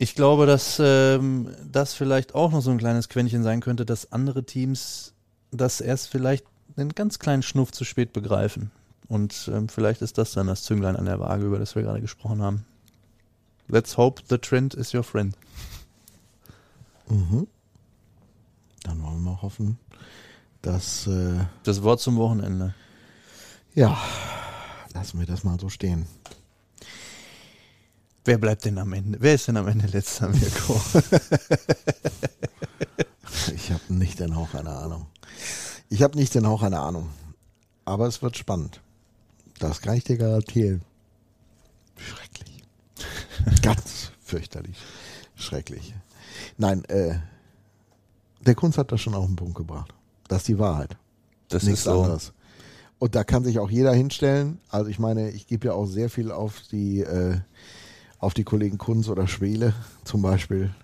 [0.00, 4.12] ich glaube, dass ähm, das vielleicht auch noch so ein kleines Quäntchen sein könnte, dass
[4.12, 5.12] andere Teams
[5.50, 6.46] das erst vielleicht
[6.76, 8.70] einen ganz kleinen Schnuff zu spät begreifen.
[9.08, 12.00] Und ähm, vielleicht ist das dann das Zünglein an der Waage, über das wir gerade
[12.00, 12.64] gesprochen haben.
[13.66, 15.34] Let's hope the trend is your friend.
[17.08, 17.46] Mhm.
[18.82, 19.78] Dann wollen wir mal hoffen,
[20.62, 21.06] dass.
[21.06, 22.74] Äh, das Wort zum Wochenende.
[23.74, 23.98] Ja,
[24.94, 26.06] lassen wir das mal so stehen.
[28.24, 29.18] Wer bleibt denn am Ende?
[29.20, 30.80] Wer ist denn am Ende letzter, Mirko?
[33.54, 35.06] Ich habe nicht den Hauch einer Ahnung.
[35.88, 37.08] Ich habe nicht den Hauch einer Ahnung.
[37.84, 38.80] Aber es wird spannend.
[39.58, 40.82] Das kann ich dir garantieren.
[41.96, 42.62] Schrecklich.
[43.62, 44.76] Ganz fürchterlich.
[45.36, 45.94] Schrecklich.
[46.56, 47.18] Nein, äh,
[48.40, 49.94] der Kunst hat das schon auf den Punkt gebracht.
[50.28, 50.96] Das ist die Wahrheit.
[51.48, 52.02] Das Nichts ist so.
[52.02, 52.32] anderes.
[52.98, 54.58] Und da kann sich auch jeder hinstellen.
[54.68, 57.38] Also ich meine, ich gebe ja auch sehr viel auf die, äh,
[58.18, 59.74] auf die Kollegen Kunz oder Schwele
[60.04, 60.74] zum Beispiel.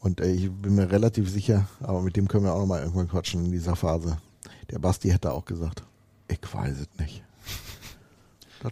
[0.00, 3.08] Und äh, ich bin mir relativ sicher, aber mit dem können wir auch nochmal irgendwann
[3.08, 4.18] quatschen in dieser Phase.
[4.70, 5.82] Der Basti hätte auch gesagt,
[6.28, 7.22] ich weiß es nicht.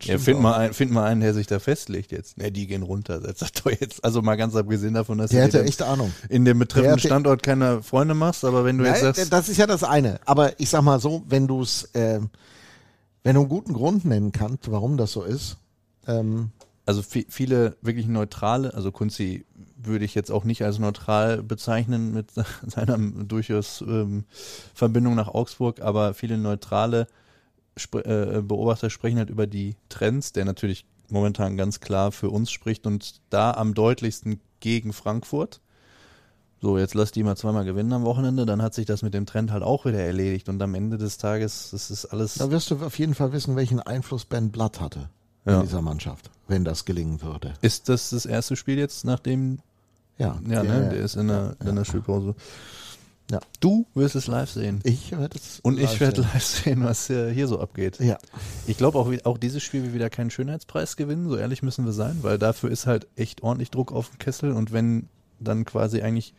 [0.03, 0.43] Ja, find auch.
[0.43, 2.39] mal, ein, find mal einen, der sich da festlegt jetzt.
[2.39, 3.20] Ne, die gehen runter.
[3.20, 6.12] Das ist doch jetzt, also mal ganz abgesehen davon, dass Der du hätte echt Ahnung.
[6.28, 9.57] in dem betreffenden Standort keine Freunde machst, aber wenn du jetzt Nein, sagst, das ist
[9.59, 10.20] ja das eine.
[10.26, 12.20] Aber ich sag mal so, wenn du es, äh,
[13.22, 15.57] wenn du einen guten Grund nennen kannst, warum das so ist,
[16.07, 16.51] ähm,
[16.84, 19.45] also vi- viele wirklich neutrale, also Kunzi
[19.76, 22.28] würde ich jetzt auch nicht als neutral bezeichnen mit
[22.66, 24.24] seiner durchaus ähm,
[24.74, 27.07] Verbindung nach Augsburg, aber viele neutrale
[27.77, 32.51] Spr äh, Beobachter sprechen halt über die Trends, der natürlich momentan ganz klar für uns
[32.51, 35.61] spricht und da am deutlichsten gegen Frankfurt.
[36.62, 39.27] So, jetzt lass die mal zweimal gewinnen am Wochenende, dann hat sich das mit dem
[39.27, 42.35] Trend halt auch wieder erledigt und am Ende des Tages, das ist alles.
[42.35, 45.11] da wirst du auf jeden Fall wissen, welchen Einfluss Ben Blatt hatte
[45.45, 45.57] Ja.
[45.57, 47.53] in dieser Mannschaft, wenn das gelingen würde.
[47.61, 49.59] Ist das das erste Spiel jetzt, nachdem
[50.18, 52.35] Ja, Ja, ne, der ist in der, in der Spielpause.
[53.31, 53.41] Ja.
[53.61, 54.81] Du wirst es live sehen.
[54.85, 55.59] Ich werde es.
[55.61, 57.99] Und ich werde live sehen, was äh, hier so abgeht.
[57.99, 58.18] Ja,
[58.66, 61.93] Ich glaube auch, auch dieses Spiel wird wieder keinen Schönheitspreis gewinnen, so ehrlich müssen wir
[61.93, 65.09] sein, weil dafür ist halt echt ordentlich Druck auf dem Kessel und wenn
[65.41, 66.35] dann quasi eigentlich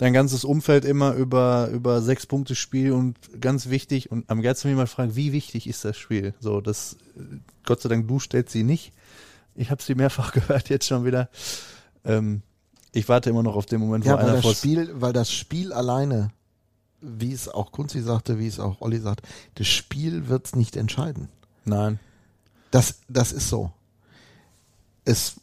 [0.00, 4.68] dein ganzes Umfeld immer über, über sechs Punkte Spiel und ganz wichtig und am geilsten,
[4.68, 6.34] wenn ich mal fragen, wie wichtig ist das Spiel?
[6.40, 8.92] So, das, äh, Gott sei Dank, du stellst sie nicht.
[9.54, 11.28] Ich habe sie mehrfach gehört jetzt schon wieder.
[12.04, 12.42] Ähm,
[12.92, 15.32] ich warte immer noch auf den Moment, wo ja weil, einer das Spiel, weil das
[15.32, 16.30] Spiel alleine,
[17.00, 20.76] wie es auch Kunzi sagte, wie es auch Olli sagt, das Spiel wird es nicht
[20.76, 21.28] entscheiden.
[21.64, 21.98] Nein.
[22.70, 23.72] Das, das ist so.
[25.04, 25.40] Es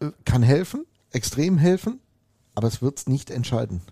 [0.00, 2.00] äh, kann helfen, extrem helfen,
[2.54, 3.82] aber es wird es nicht entscheiden.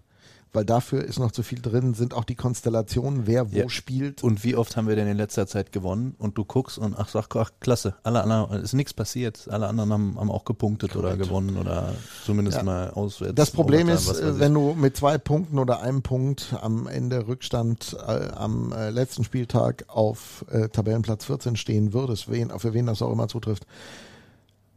[0.53, 3.69] Weil dafür ist noch zu viel drin, sind auch die Konstellationen, wer wo Ja.
[3.69, 4.25] spielt.
[4.25, 7.09] Und wie oft haben wir denn in letzter Zeit gewonnen und du guckst und ach,
[7.09, 11.17] sag, ach klasse, alle anderen, ist nichts passiert, alle anderen haben, haben auch gepunktet oder
[11.17, 11.95] gewonnen oder
[12.27, 12.65] zumindest Ja.
[12.65, 13.37] mal auswärts.
[13.37, 17.97] Das Problem ist, äh, wenn du mit zwei Punkten oder einem Punkt am Ende Rückstand
[18.05, 23.03] äh, am äh, letzten Spieltag auf äh, Tabellenplatz 14 stehen würdest, wen, für wen das
[23.03, 23.67] auch immer zutrifft,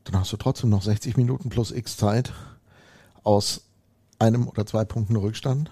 [0.04, 2.32] dann hast du trotzdem noch 60 Minuten plus X Zeit
[3.24, 3.62] aus
[4.24, 5.72] einem oder zwei Punkten Rückstand.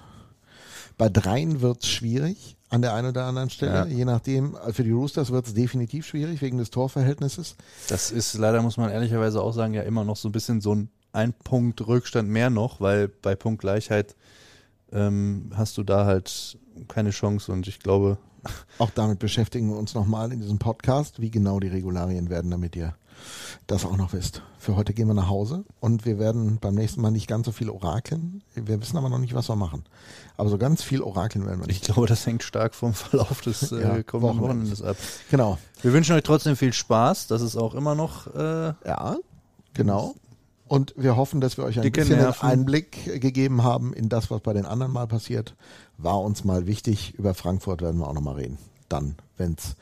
[0.98, 3.72] Bei dreien wird's schwierig an der einen oder anderen Stelle.
[3.74, 3.86] Ja.
[3.86, 7.56] Je nachdem, äh, für die Roosters wird's definitiv schwierig wegen des Torverhältnisses.
[7.90, 10.76] Das ist leider, muss man ehrlicherweise auch sagen, ja immer noch so ein bisschen so
[10.76, 14.16] ein ein Punkt Rückstand mehr noch, weil bei Punktgleichheit
[14.94, 18.18] ähm, hast du da halt keine Chance und ich glaube,
[18.78, 22.76] Auch damit beschäftigen wir uns nochmal in diesem Podcast, wie genau die Regularien werden, damit
[22.76, 22.96] ihr
[23.68, 24.42] das auch noch wisst.
[24.58, 27.52] Für heute gehen wir nach Hause und wir werden beim nächsten Mal nicht ganz so
[27.52, 28.44] viel orakeln.
[28.54, 29.84] Wir wissen aber noch nicht, was wir machen.
[30.38, 31.86] Aber so ganz viel orakeln werden wir ich nicht.
[31.86, 34.82] glaube, das hängt stark vom Verlauf des äh, Ja, kommenden Wochenendes.
[34.82, 34.98] Ab.
[35.30, 35.58] Genau.
[35.82, 39.18] Wir wünschen euch trotzdem viel Spaß, das ist auch immer noch äh, Ja,
[39.74, 40.16] genau.
[40.68, 42.48] Und wir hoffen, dass wir euch ein bisschen einen Nerven.
[42.50, 45.56] Einblick gegeben haben in das, was bei den anderen mal passiert.
[45.98, 47.14] War uns mal wichtig.
[47.18, 48.58] Über Frankfurt werden wir auch nochmal reden.
[48.88, 49.76] Dann, wenn's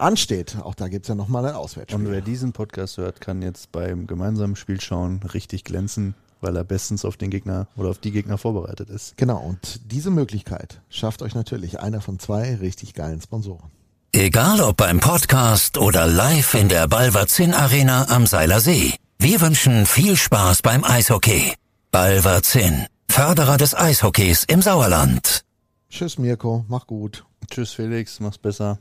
[0.00, 0.56] ansteht.
[0.62, 2.06] Auch da gibt's ja nochmal ein Auswärtsspiel.
[2.06, 6.64] Und wer diesen Podcast hört, kann jetzt beim gemeinsamen Spiel schauen richtig glänzen, weil er
[6.64, 9.16] bestens auf den Gegner oder auf die Gegner vorbereitet ist.
[9.16, 13.70] Genau, und diese Möglichkeit schafft euch natürlich einer von zwei richtig geilen Sponsoren.
[14.12, 18.94] Egal ob beim Podcast oder live in der Balverzin Arena am Seiler See.
[19.18, 21.54] Wir wünschen viel Spaß beim Eishockey.
[21.92, 25.44] Balverzin, Förderer des Eishockeys im Sauerland.
[25.90, 27.24] Tschüss Mirko, mach gut.
[27.50, 28.78] Tschüss Felix, mach's besser.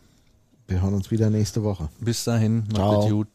[0.69, 1.89] Wir hören uns wieder nächste Woche.
[1.99, 3.27] Bis dahin, macht es gut.